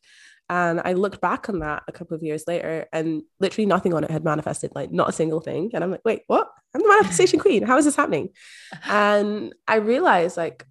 [0.50, 4.04] And I looked back on that a couple of years later and literally nothing on
[4.04, 5.71] it had manifested, like not a single thing.
[5.74, 6.50] And I'm like, wait, what?
[6.76, 7.63] I'm the manifestation queen.
[7.63, 8.30] How is this happening?
[8.84, 10.65] And I realized like,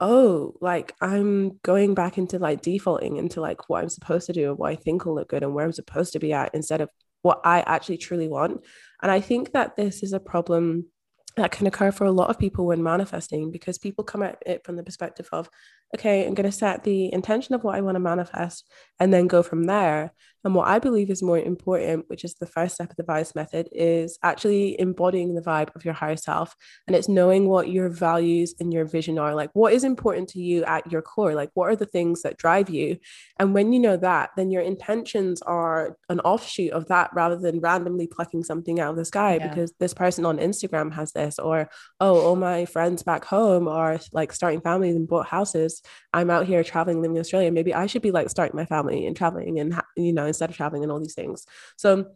[0.00, 4.50] oh, like I'm going back into like defaulting into like what I'm supposed to do
[4.50, 6.80] and what I think will look good and where I'm supposed to be at instead
[6.80, 6.88] of
[7.20, 8.64] what I actually truly want.
[9.02, 10.86] And I think that this is a problem
[11.36, 14.64] that can occur for a lot of people when manifesting because people come at it
[14.64, 15.50] from the perspective of
[15.94, 19.26] okay, I'm going to set the intention of what I want to manifest and then
[19.26, 20.12] go from there.
[20.44, 23.34] And what I believe is more important, which is the first step of the vibes
[23.34, 26.54] method, is actually embodying the vibe of your higher self.
[26.86, 29.34] And it's knowing what your values and your vision are.
[29.34, 31.34] Like, what is important to you at your core?
[31.34, 32.98] Like, what are the things that drive you?
[33.40, 37.58] And when you know that, then your intentions are an offshoot of that rather than
[37.58, 39.48] randomly plucking something out of the sky yeah.
[39.48, 41.68] because this person on Instagram has this, or,
[41.98, 45.75] oh, all my friends back home are like starting families and bought houses.
[46.12, 47.50] I'm out here traveling, living in Australia.
[47.50, 50.56] Maybe I should be like starting my family and traveling and, you know, instead of
[50.56, 51.46] traveling and all these things.
[51.76, 52.06] So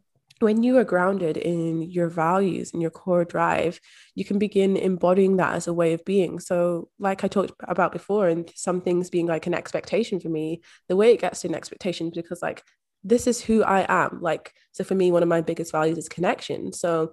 [0.41, 3.79] when you are grounded in your values and your core drive,
[4.15, 6.41] you can begin embodying that as a way of being.
[6.41, 10.63] So, like I talked about before, and some things being like an expectation for me,
[10.89, 12.63] the way it gets to an expectation because like
[13.05, 14.21] this is who I am.
[14.21, 16.73] Like, so for me, one of my biggest values is connection.
[16.73, 17.13] So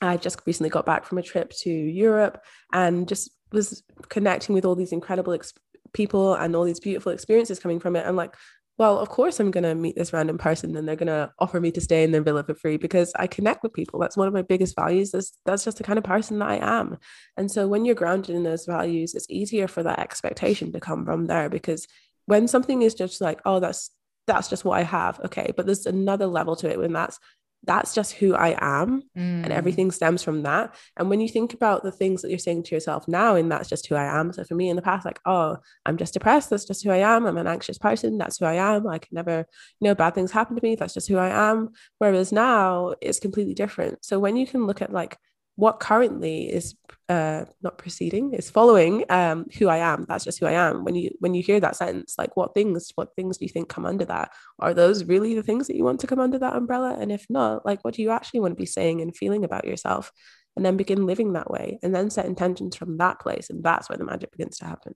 [0.00, 4.64] I just recently got back from a trip to Europe and just was connecting with
[4.64, 5.54] all these incredible ex-
[5.96, 8.06] people and all these beautiful experiences coming from it.
[8.06, 8.34] i'm like,
[8.78, 11.60] well, of course I'm going to meet this random person and they're going to offer
[11.60, 13.98] me to stay in their villa for free because I connect with people.
[13.98, 15.12] That's one of my biggest values.
[15.12, 16.98] That's, that's just the kind of person that I am.
[17.38, 21.06] And so when you're grounded in those values, it's easier for that expectation to come
[21.06, 21.86] from there because
[22.26, 23.90] when something is just like, oh, that's
[24.26, 25.20] that's just what I have.
[25.24, 25.52] Okay.
[25.56, 27.18] But there's another level to it when that's
[27.64, 29.02] that's just who I am.
[29.16, 29.44] Mm.
[29.44, 30.74] And everything stems from that.
[30.96, 33.68] And when you think about the things that you're saying to yourself now, and that's
[33.68, 34.32] just who I am.
[34.32, 36.50] So for me in the past, like, oh, I'm just depressed.
[36.50, 37.26] That's just who I am.
[37.26, 38.18] I'm an anxious person.
[38.18, 38.86] That's who I am.
[38.86, 39.46] I can never,
[39.80, 40.76] you know, bad things happen to me.
[40.76, 41.70] That's just who I am.
[41.98, 44.04] Whereas now it's completely different.
[44.04, 45.18] So when you can look at like
[45.56, 46.74] what currently is
[47.08, 50.04] uh, not proceeding is following um, who I am.
[50.08, 50.84] That's just who I am.
[50.84, 53.68] When you when you hear that sentence, like what things what things do you think
[53.68, 54.32] come under that?
[54.58, 56.96] Are those really the things that you want to come under that umbrella?
[57.00, 59.66] And if not, like what do you actually want to be saying and feeling about
[59.66, 60.12] yourself?
[60.56, 63.90] And then begin living that way, and then set intentions from that place, and that's
[63.90, 64.94] where the magic begins to happen.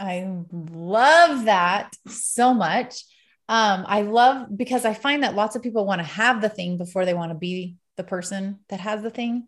[0.00, 3.04] I love that so much.
[3.48, 6.76] Um, I love because I find that lots of people want to have the thing
[6.76, 9.46] before they want to be the person that has the thing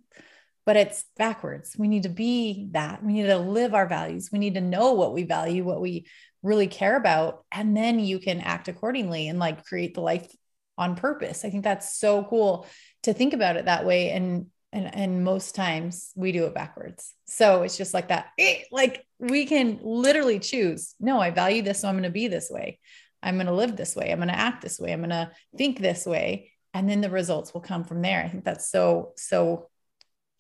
[0.65, 1.77] but it's backwards.
[1.77, 3.03] We need to be that.
[3.05, 4.31] We need to live our values.
[4.33, 6.07] We need to know what we value, what we
[6.43, 10.31] really care about, and then you can act accordingly and like create the life
[10.79, 11.45] on purpose.
[11.45, 12.67] I think that's so cool
[13.03, 17.13] to think about it that way and and and most times we do it backwards.
[17.27, 20.95] So it's just like that eh, like we can literally choose.
[20.99, 22.79] No, I value this so I'm going to be this way.
[23.23, 24.11] I'm going to live this way.
[24.11, 24.93] I'm going to act this way.
[24.93, 28.25] I'm going to think this way and then the results will come from there.
[28.25, 29.69] I think that's so so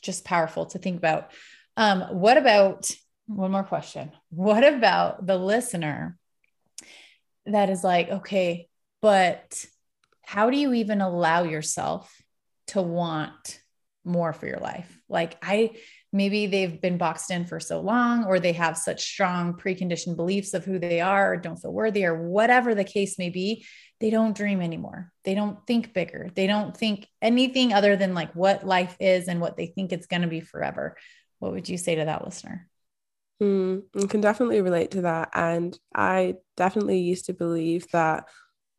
[0.02, 1.30] just powerful to think about.
[1.76, 2.90] Um, what about
[3.26, 4.12] one more question?
[4.30, 6.18] What about the listener
[7.46, 8.68] that is like, okay,
[9.00, 9.64] but
[10.22, 12.14] how do you even allow yourself
[12.68, 13.60] to want
[14.04, 15.00] more for your life?
[15.08, 15.76] Like, I
[16.12, 20.52] maybe they've been boxed in for so long, or they have such strong preconditioned beliefs
[20.52, 23.64] of who they are, or don't feel worthy, or whatever the case may be
[24.02, 25.12] they don't dream anymore.
[25.22, 26.28] They don't think bigger.
[26.34, 30.08] They don't think anything other than like what life is and what they think it's
[30.08, 30.96] going to be forever.
[31.38, 32.68] What would you say to that listener?
[33.40, 35.30] Mm, I can definitely relate to that.
[35.34, 38.24] And I definitely used to believe that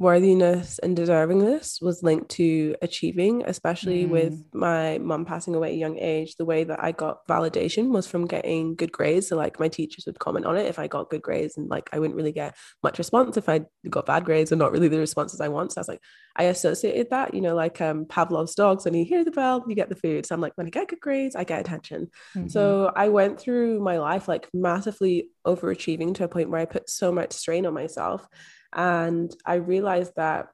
[0.03, 4.09] worthiness and deservingness was linked to achieving, especially mm.
[4.09, 6.35] with my mum passing away at a young age.
[6.35, 9.29] The way that I got validation was from getting good grades.
[9.29, 11.89] So, like, my teachers would comment on it if I got good grades, and like,
[11.91, 14.99] I wouldn't really get much response if I got bad grades or not really the
[14.99, 15.71] responses I want.
[15.71, 16.01] So, I was like,
[16.35, 19.73] I associated that, you know, like um, Pavlov's dogs, when you hear the bell, you
[19.73, 20.25] get the food.
[20.25, 22.09] So, I'm like, when I get good grades, I get attention.
[22.35, 22.49] Mm-hmm.
[22.49, 26.89] So, I went through my life like massively overachieving to a point where I put
[26.89, 28.27] so much strain on myself.
[28.75, 30.47] And I realized that,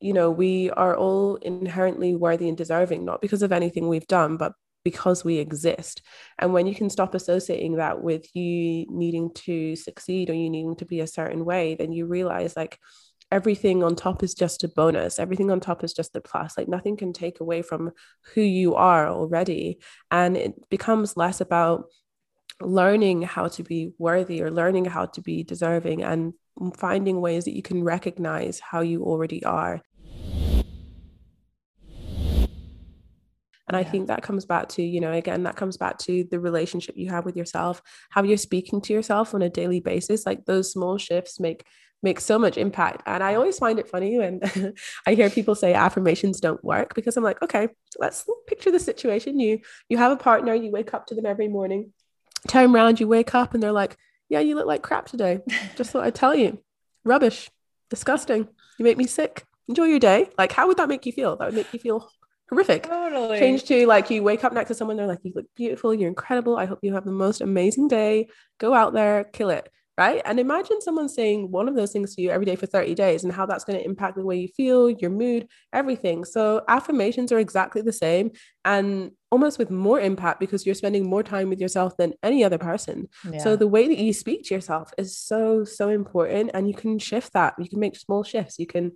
[0.00, 4.36] you know, we are all inherently worthy and deserving, not because of anything we've done,
[4.36, 4.52] but
[4.84, 6.02] because we exist.
[6.38, 10.76] And when you can stop associating that with you needing to succeed or you needing
[10.76, 12.78] to be a certain way, then you realize like
[13.32, 15.18] everything on top is just a bonus.
[15.18, 16.56] Everything on top is just a plus.
[16.56, 17.92] Like nothing can take away from
[18.34, 19.78] who you are already.
[20.10, 21.86] And it becomes less about
[22.60, 26.34] learning how to be worthy or learning how to be deserving and
[26.76, 29.82] finding ways that you can recognize how you already are.
[33.66, 36.38] And I think that comes back to, you know, again, that comes back to the
[36.38, 40.26] relationship you have with yourself, how you're speaking to yourself on a daily basis.
[40.26, 41.64] Like those small shifts make
[42.02, 43.02] make so much impact.
[43.06, 44.40] And I always find it funny when
[45.06, 49.40] I hear people say affirmations don't work because I'm like, okay, let's picture the situation.
[49.40, 51.92] You you have a partner, you wake up to them every morning,
[52.46, 53.96] turn around, you wake up and they're like,
[54.28, 55.40] yeah, you look like crap today.
[55.76, 56.58] Just thought I'd tell you.
[57.04, 57.50] Rubbish.
[57.90, 58.48] Disgusting.
[58.78, 59.44] You make me sick.
[59.68, 60.28] Enjoy your day.
[60.36, 61.36] Like, how would that make you feel?
[61.36, 62.10] That would make you feel
[62.48, 62.84] horrific.
[62.84, 63.38] Totally.
[63.38, 66.08] Change to like you wake up next to someone, they're like, you look beautiful, you're
[66.08, 66.56] incredible.
[66.56, 68.28] I hope you have the most amazing day.
[68.58, 69.70] Go out there, kill it.
[69.96, 70.20] Right?
[70.24, 73.22] And imagine someone saying one of those things to you every day for 30 days
[73.22, 76.24] and how that's going to impact the way you feel, your mood, everything.
[76.24, 78.32] So affirmations are exactly the same
[78.64, 82.58] and almost with more impact because you're spending more time with yourself than any other
[82.58, 83.08] person.
[83.30, 83.38] Yeah.
[83.38, 86.98] So the way that you speak to yourself is so so important and you can
[86.98, 87.54] shift that.
[87.58, 88.58] You can make small shifts.
[88.58, 88.92] You can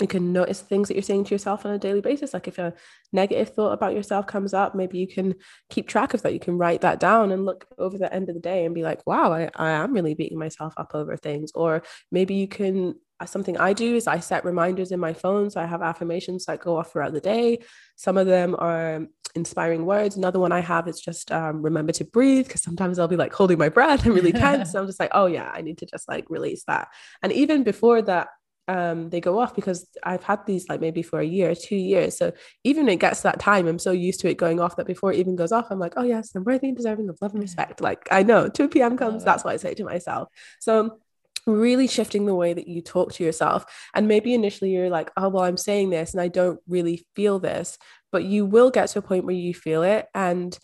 [0.00, 2.34] you can notice things that you're saying to yourself on a daily basis.
[2.34, 2.74] Like if a
[3.12, 5.34] negative thought about yourself comes up, maybe you can
[5.68, 6.32] keep track of that.
[6.32, 8.82] You can write that down and look over the end of the day and be
[8.82, 11.52] like, wow, I, I am really beating myself up over things.
[11.54, 15.50] Or maybe you can, uh, something I do is I set reminders in my phone.
[15.50, 17.58] So I have affirmations that go off throughout the day.
[17.96, 20.16] Some of them are inspiring words.
[20.16, 23.32] Another one I have is just um, remember to breathe because sometimes I'll be like
[23.32, 24.72] holding my breath and really tense.
[24.72, 26.88] so I'm just like, oh yeah, I need to just like release that.
[27.22, 28.28] And even before that,
[28.70, 32.16] um, they go off because I've had these like maybe for a year, two years.
[32.16, 34.76] So even when it gets to that time, I'm so used to it going off
[34.76, 37.18] that before it even goes off, I'm like, oh yes, I'm worthy and deserving of
[37.20, 37.80] love and respect.
[37.80, 38.96] Like I know 2 p.m.
[38.96, 40.28] comes, that's what I say to myself.
[40.60, 41.00] So
[41.48, 43.64] really shifting the way that you talk to yourself.
[43.92, 47.40] And maybe initially you're like, oh, well, I'm saying this and I don't really feel
[47.40, 47.76] this,
[48.12, 50.06] but you will get to a point where you feel it.
[50.14, 50.56] And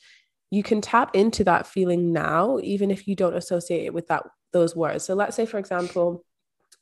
[0.53, 4.23] you can tap into that feeling now, even if you don't associate it with that
[4.53, 5.05] those words.
[5.05, 6.25] So let's say, for example,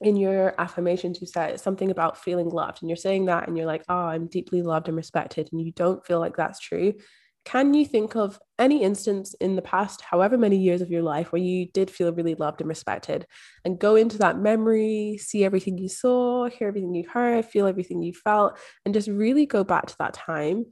[0.00, 3.66] in your affirmations you said something about feeling loved and you're saying that and you're
[3.66, 6.94] like oh i'm deeply loved and respected and you don't feel like that's true.
[7.44, 11.30] Can you think of any instance in the past however many years of your life
[11.30, 13.26] where you did feel really loved and respected
[13.66, 18.00] and go into that memory see everything you saw hear everything you heard feel everything
[18.00, 20.64] you felt and just really go back to that time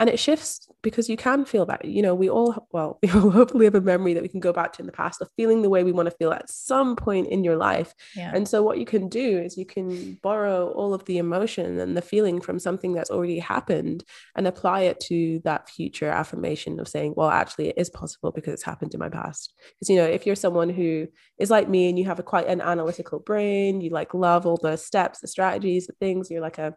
[0.00, 3.30] and it shifts because you can feel that you know we all well we all
[3.30, 5.62] hopefully have a memory that we can go back to in the past of feeling
[5.62, 8.30] the way we want to feel at some point in your life yeah.
[8.34, 11.96] and so what you can do is you can borrow all of the emotion and
[11.96, 14.04] the feeling from something that's already happened
[14.36, 18.54] and apply it to that future affirmation of saying well actually it is possible because
[18.54, 21.06] it's happened in my past because you know if you're someone who
[21.38, 24.58] is like me and you have a quite an analytical brain you like love all
[24.62, 26.74] the steps the strategies the things you're like a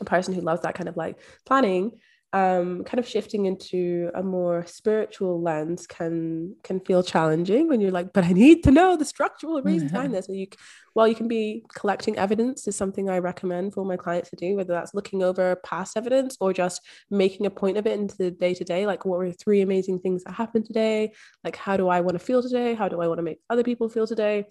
[0.00, 1.92] a person who loves that kind of like planning
[2.32, 7.92] um, kind of shifting into a more spiritual lens can can feel challenging when you're
[7.92, 10.26] like, but I need to know the structural reasons behind this.
[10.28, 10.46] Well, you,
[10.94, 14.56] well, you can be collecting evidence is something I recommend for my clients to do,
[14.56, 18.30] whether that's looking over past evidence or just making a point of it into the
[18.30, 18.86] day to day.
[18.86, 21.12] Like, what were three amazing things that happened today?
[21.44, 22.74] Like, how do I want to feel today?
[22.74, 24.46] How do I want to make other people feel today?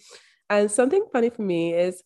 [0.49, 2.03] And something funny for me is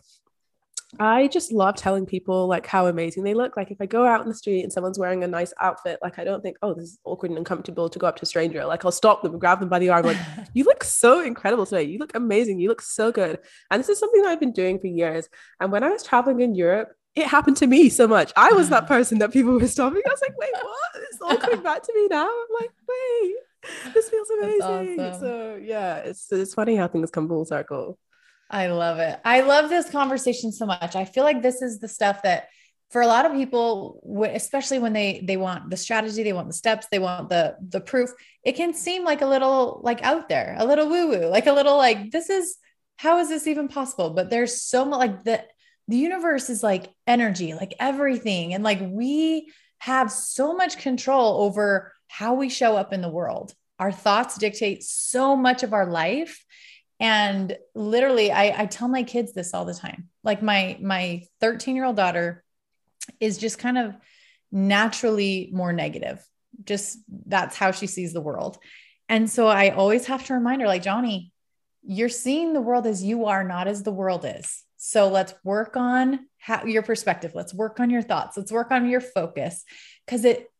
[0.97, 3.55] I just love telling people like how amazing they look.
[3.55, 6.17] Like if I go out in the street and someone's wearing a nice outfit, like
[6.17, 8.65] I don't think, oh, this is awkward and uncomfortable to go up to a stranger.
[8.65, 10.17] Like I'll stop them, grab them by the arm, like,
[10.53, 11.83] you look so incredible today.
[11.83, 12.59] You look amazing.
[12.59, 13.37] You look so good.
[13.69, 15.29] And this is something that I've been doing for years.
[15.59, 18.33] And when I was traveling in Europe, it happened to me so much.
[18.35, 20.01] I was that person that people were stopping.
[20.05, 21.03] I was like, wait, what?
[21.11, 22.27] It's all coming back to me now.
[22.27, 24.99] I'm like, wait, this feels amazing.
[24.99, 25.19] Awesome.
[25.19, 27.99] So yeah, it's it's funny how things come full circle.
[28.49, 29.19] I love it.
[29.23, 30.95] I love this conversation so much.
[30.95, 32.47] I feel like this is the stuff that
[32.89, 34.01] for a lot of people
[34.33, 37.79] especially when they they want the strategy they want the steps they want the the
[37.79, 38.11] proof
[38.43, 41.53] it can seem like a little like out there a little woo woo like a
[41.53, 42.57] little like this is
[42.97, 45.43] how is this even possible but there's so much like the
[45.87, 51.93] the universe is like energy like everything and like we have so much control over
[52.07, 56.43] how we show up in the world our thoughts dictate so much of our life
[56.99, 60.09] and literally, I, I tell my kids this all the time.
[60.23, 62.43] Like my my 13 year old daughter
[63.19, 63.95] is just kind of
[64.51, 66.23] naturally more negative.
[66.63, 68.57] Just that's how she sees the world.
[69.07, 71.31] And so I always have to remind her, like, Johnny,
[71.83, 74.63] you're seeing the world as you are, not as the world is.
[74.77, 77.31] So let's work on how, your perspective.
[77.33, 78.37] Let's work on your thoughts.
[78.37, 79.63] Let's work on your focus
[80.05, 80.51] because it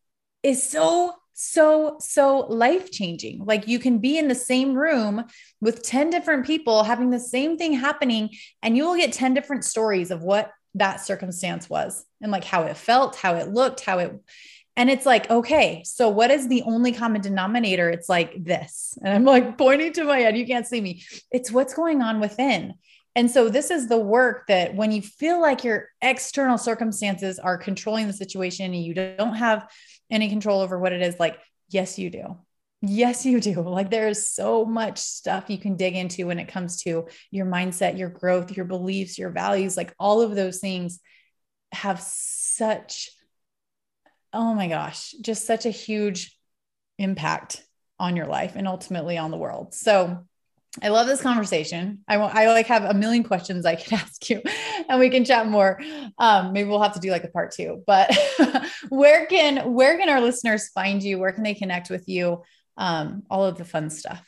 [0.41, 5.23] is so so so life changing like you can be in the same room
[5.61, 8.29] with 10 different people having the same thing happening
[8.61, 12.63] and you will get 10 different stories of what that circumstance was and like how
[12.63, 14.13] it felt how it looked how it
[14.75, 17.89] and it's like okay so what is the only common denominator?
[17.89, 18.97] It's like this.
[19.03, 20.37] And i'm like pointing to my head.
[20.37, 21.03] You can't see me.
[21.31, 22.73] It's what's going on within.
[23.15, 27.57] And so this is the work that when you feel like your external circumstances are
[27.57, 29.67] controlling the situation and you don't have
[30.09, 31.37] any control over what it is, like,
[31.69, 32.37] yes, you do.
[32.81, 33.61] Yes, you do.
[33.61, 37.45] Like there is so much stuff you can dig into when it comes to your
[37.45, 40.99] mindset, your growth, your beliefs, your values, like all of those things
[41.71, 43.09] have such,
[44.33, 46.37] oh my gosh, just such a huge
[46.97, 47.63] impact
[47.99, 49.73] on your life and ultimately on the world.
[49.73, 50.25] So
[50.81, 51.99] I love this conversation.
[52.07, 54.41] I want, I like have a million questions I could ask you
[54.87, 55.81] and we can chat more.
[56.17, 58.15] Um, maybe we'll have to do like a part two, but
[58.89, 61.17] where can, where can our listeners find you?
[61.17, 62.43] Where can they connect with you?
[62.77, 64.25] Um, all of the fun stuff.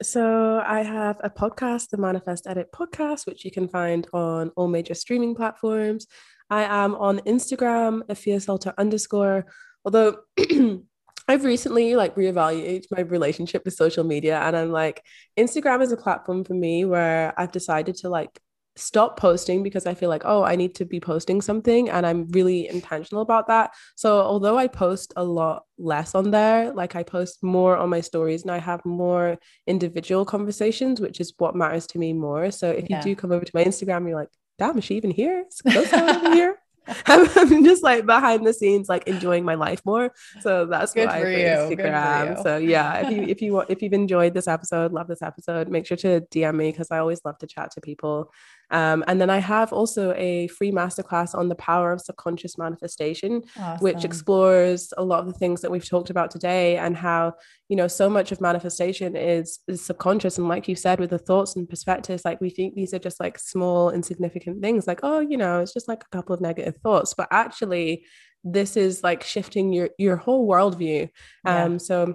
[0.00, 4.68] So I have a podcast, the Manifest It podcast, which you can find on all
[4.68, 6.06] major streaming platforms.
[6.48, 9.46] I am on Instagram, Afia Salter underscore.
[9.84, 10.18] Although
[11.28, 15.04] I've recently like reevaluated my relationship with social media, and I'm like,
[15.38, 18.40] Instagram is a platform for me where I've decided to like
[18.78, 22.28] stop posting because I feel like, oh, I need to be posting something and I'm
[22.28, 23.72] really intentional about that.
[23.96, 28.00] So, although I post a lot less on there, like I post more on my
[28.00, 32.50] stories and I have more individual conversations, which is what matters to me more.
[32.50, 32.98] So, if yeah.
[32.98, 35.44] you do come over to my Instagram, you're like, damn, is she even here?
[35.66, 36.58] Is over here?
[37.06, 40.12] I'm just like behind the scenes, like enjoying my life more.
[40.40, 41.46] So that's Good why for you.
[41.46, 42.42] Instagram.
[42.42, 45.86] So yeah, if you if you if you've enjoyed this episode, love this episode, make
[45.86, 48.32] sure to DM me because I always love to chat to people.
[48.70, 53.42] Um, and then I have also a free masterclass on the power of subconscious manifestation,
[53.58, 53.82] awesome.
[53.82, 57.34] which explores a lot of the things that we've talked about today and how,
[57.68, 60.38] you know, so much of manifestation is, is subconscious.
[60.38, 63.20] And like you said, with the thoughts and perspectives, like we think these are just
[63.20, 66.76] like small, insignificant things, like, oh, you know, it's just like a couple of negative
[66.82, 67.14] thoughts.
[67.14, 68.04] But actually,
[68.44, 71.08] this is like shifting your your whole worldview.
[71.44, 71.78] Um, yeah.
[71.78, 72.14] so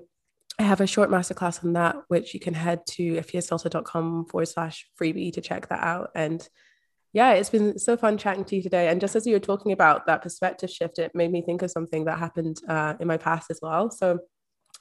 [0.59, 4.87] I have a short masterclass on that, which you can head to afiasalter.com forward slash
[4.99, 6.11] freebie to check that out.
[6.15, 6.47] And
[7.11, 8.87] yeah, it's been so fun chatting to you today.
[8.87, 11.71] And just as you were talking about that perspective shift, it made me think of
[11.71, 13.91] something that happened uh, in my past as well.
[13.91, 14.19] So,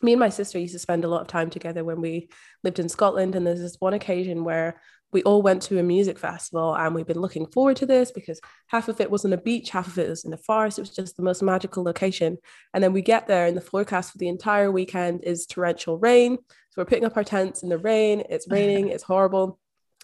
[0.01, 2.29] me and my sister used to spend a lot of time together when we
[2.65, 3.37] lived in Scotland.
[3.37, 4.81] And there's this one occasion where
[5.13, 8.41] we all went to a music festival and we've been looking forward to this because
[8.69, 10.79] half of it was on a beach, half of it was in a forest.
[10.79, 12.39] It was just the most magical location.
[12.73, 16.39] And then we get there and the forecast for the entire weekend is torrential rain.
[16.71, 18.23] So we're picking up our tents in the rain.
[18.31, 19.59] It's raining, it's horrible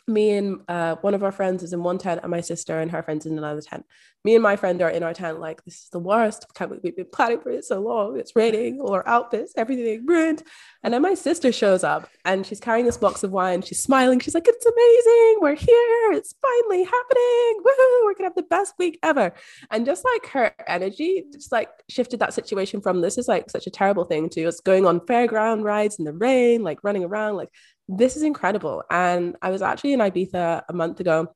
[0.08, 2.90] me and uh, one of our friends is in one tent and my sister and
[2.90, 3.84] her friends in another tent.
[4.24, 6.46] Me and my friend are in our tent like, this is the worst.
[6.82, 8.18] We've been planning for it so long.
[8.18, 10.42] It's raining, all our outfits, everything ruined.
[10.82, 13.62] And then my sister shows up and she's carrying this box of wine.
[13.62, 14.18] She's smiling.
[14.18, 15.38] She's like, it's amazing.
[15.40, 16.12] We're here.
[16.18, 17.62] It's finally happening.
[17.64, 19.32] We're to have the best week ever.
[19.70, 23.66] And just like her energy, just like shifted that situation from this is like such
[23.66, 27.36] a terrible thing to us going on fairground rides in the rain, like running around,
[27.36, 27.50] like
[27.88, 28.84] this is incredible.
[28.90, 31.34] And I was actually in Ibiza a month ago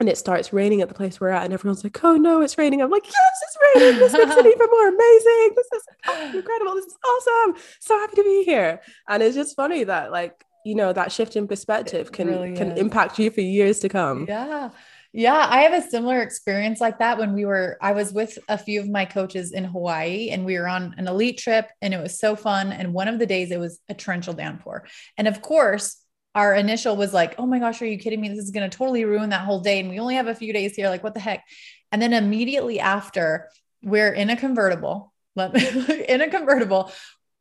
[0.00, 2.58] and it starts raining at the place we're at, and everyone's like, "Oh no, it's
[2.58, 3.98] raining!" I'm like, "Yes, it's raining!
[4.00, 5.54] This makes it even more amazing!
[5.54, 6.74] This is incredible!
[6.74, 7.62] This is awesome!
[7.78, 11.36] So happy to be here!" And it's just funny that, like, you know, that shift
[11.36, 14.26] in perspective can really can impact you for years to come.
[14.28, 14.70] Yeah,
[15.12, 18.56] yeah, I have a similar experience like that when we were, I was with a
[18.56, 22.00] few of my coaches in Hawaii and we were on an elite trip and it
[22.00, 22.72] was so fun.
[22.72, 24.86] And one of the days it was a torrential downpour.
[25.18, 25.98] And of course,
[26.34, 28.30] our initial was like, oh my gosh, are you kidding me?
[28.30, 29.80] This is going to totally ruin that whole day.
[29.80, 30.88] And we only have a few days here.
[30.88, 31.44] Like, what the heck?
[31.90, 33.50] And then immediately after,
[33.82, 36.90] we're in a convertible, let me, in a convertible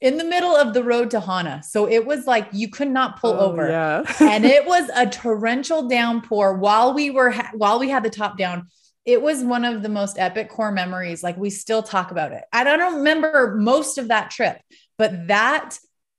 [0.01, 1.61] in the middle of the road to Hana.
[1.63, 3.69] So it was like you could not pull oh, over.
[3.69, 4.03] Yeah.
[4.19, 8.37] and it was a torrential downpour while we were ha- while we had the top
[8.37, 8.67] down.
[9.05, 11.23] It was one of the most epic core memories.
[11.23, 12.43] Like we still talk about it.
[12.51, 14.59] I don't remember most of that trip,
[14.97, 15.77] but that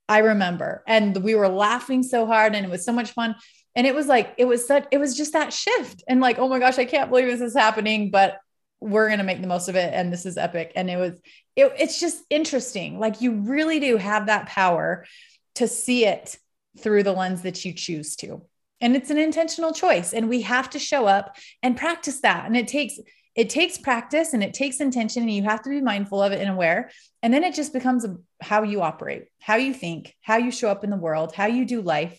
[0.09, 0.83] I remember.
[0.87, 3.35] And we were laughing so hard and it was so much fun.
[3.75, 6.05] And it was like it was such it was just that shift.
[6.09, 8.39] And like, oh my gosh, I can't believe this is happening, but
[8.83, 10.73] we're going to make the most of it and this is epic.
[10.77, 11.21] And it was
[11.57, 12.99] it, it's just interesting.
[12.99, 15.07] Like you really do have that power
[15.57, 16.37] to see it
[16.79, 18.43] through the lens that you choose to.
[18.81, 22.47] And it's an intentional choice and we have to show up and practice that.
[22.47, 22.99] And it takes
[23.35, 26.41] it takes practice and it takes intention and you have to be mindful of it
[26.41, 26.91] and aware.
[27.23, 28.05] And then it just becomes
[28.43, 31.65] how you operate how you think how you show up in the world how you
[31.65, 32.19] do life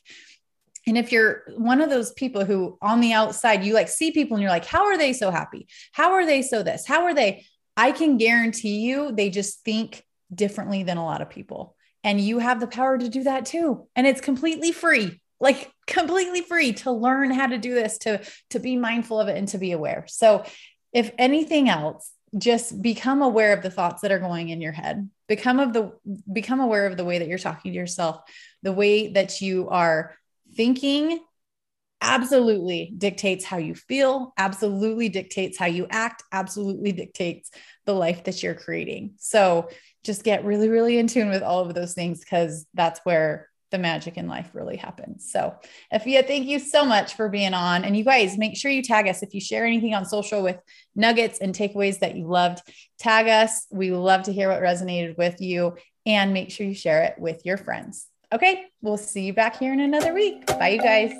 [0.85, 4.35] and if you're one of those people who on the outside, you like see people
[4.35, 5.67] and you're like, how are they so happy?
[5.91, 6.85] How are they so this?
[6.85, 7.45] How are they?
[7.77, 10.03] I can guarantee you they just think
[10.33, 11.75] differently than a lot of people.
[12.03, 13.87] And you have the power to do that too.
[13.95, 18.59] And it's completely free, like completely free to learn how to do this, to, to
[18.59, 20.05] be mindful of it and to be aware.
[20.07, 20.43] So
[20.91, 25.07] if anything else, just become aware of the thoughts that are going in your head
[25.27, 25.91] become of the
[26.31, 28.21] become aware of the way that you're talking to yourself
[28.63, 30.15] the way that you are
[30.55, 31.19] thinking
[32.01, 37.49] absolutely dictates how you feel, absolutely dictates how you act, absolutely dictates
[37.85, 39.13] the life that you're creating.
[39.17, 39.69] So
[40.03, 43.79] just get really, really in tune with all of those things because that's where the
[43.79, 45.31] magic in life really happens.
[45.31, 45.55] So,
[45.91, 47.83] Afia, thank you so much for being on.
[47.83, 50.59] And you guys, make sure you tag us if you share anything on social with
[50.95, 52.61] nuggets and takeaways that you loved.
[52.99, 53.65] Tag us.
[53.71, 55.75] We love to hear what resonated with you
[56.05, 58.07] and make sure you share it with your friends.
[58.33, 60.47] Okay, we'll see you back here in another week.
[60.47, 61.13] Bye, you guys.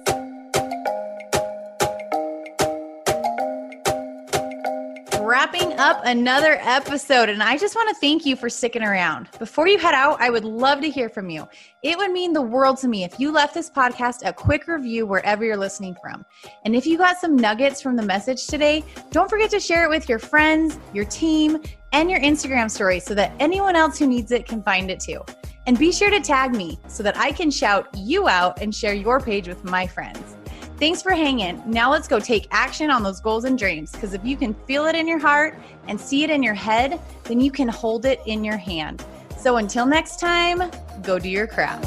[5.24, 9.30] wrapping up another episode, and I just want to thank you for sticking around.
[9.40, 11.48] Before you head out, I would love to hear from you.
[11.82, 15.06] It would mean the world to me if you left this podcast a quick review
[15.06, 16.26] wherever you're listening from.
[16.66, 19.90] And if you got some nuggets from the message today, don't forget to share it
[19.90, 21.62] with your friends, your team,
[21.94, 25.22] and your Instagram story so that anyone else who needs it can find it too.
[25.66, 28.94] And be sure to tag me so that I can shout you out and share
[28.94, 30.36] your page with my friends.
[30.78, 31.64] Thanks for hanging.
[31.66, 34.86] Now let's go take action on those goals and dreams because if you can feel
[34.86, 35.58] it in your heart
[35.88, 39.06] and see it in your head, then you can hold it in your hand.
[39.38, 40.70] So until next time,
[41.02, 41.86] go do your craft.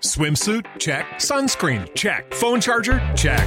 [0.00, 0.64] Swimsuit?
[0.78, 1.06] Check.
[1.16, 1.94] Sunscreen?
[1.94, 2.32] Check.
[2.32, 3.02] Phone charger?
[3.14, 3.46] Check.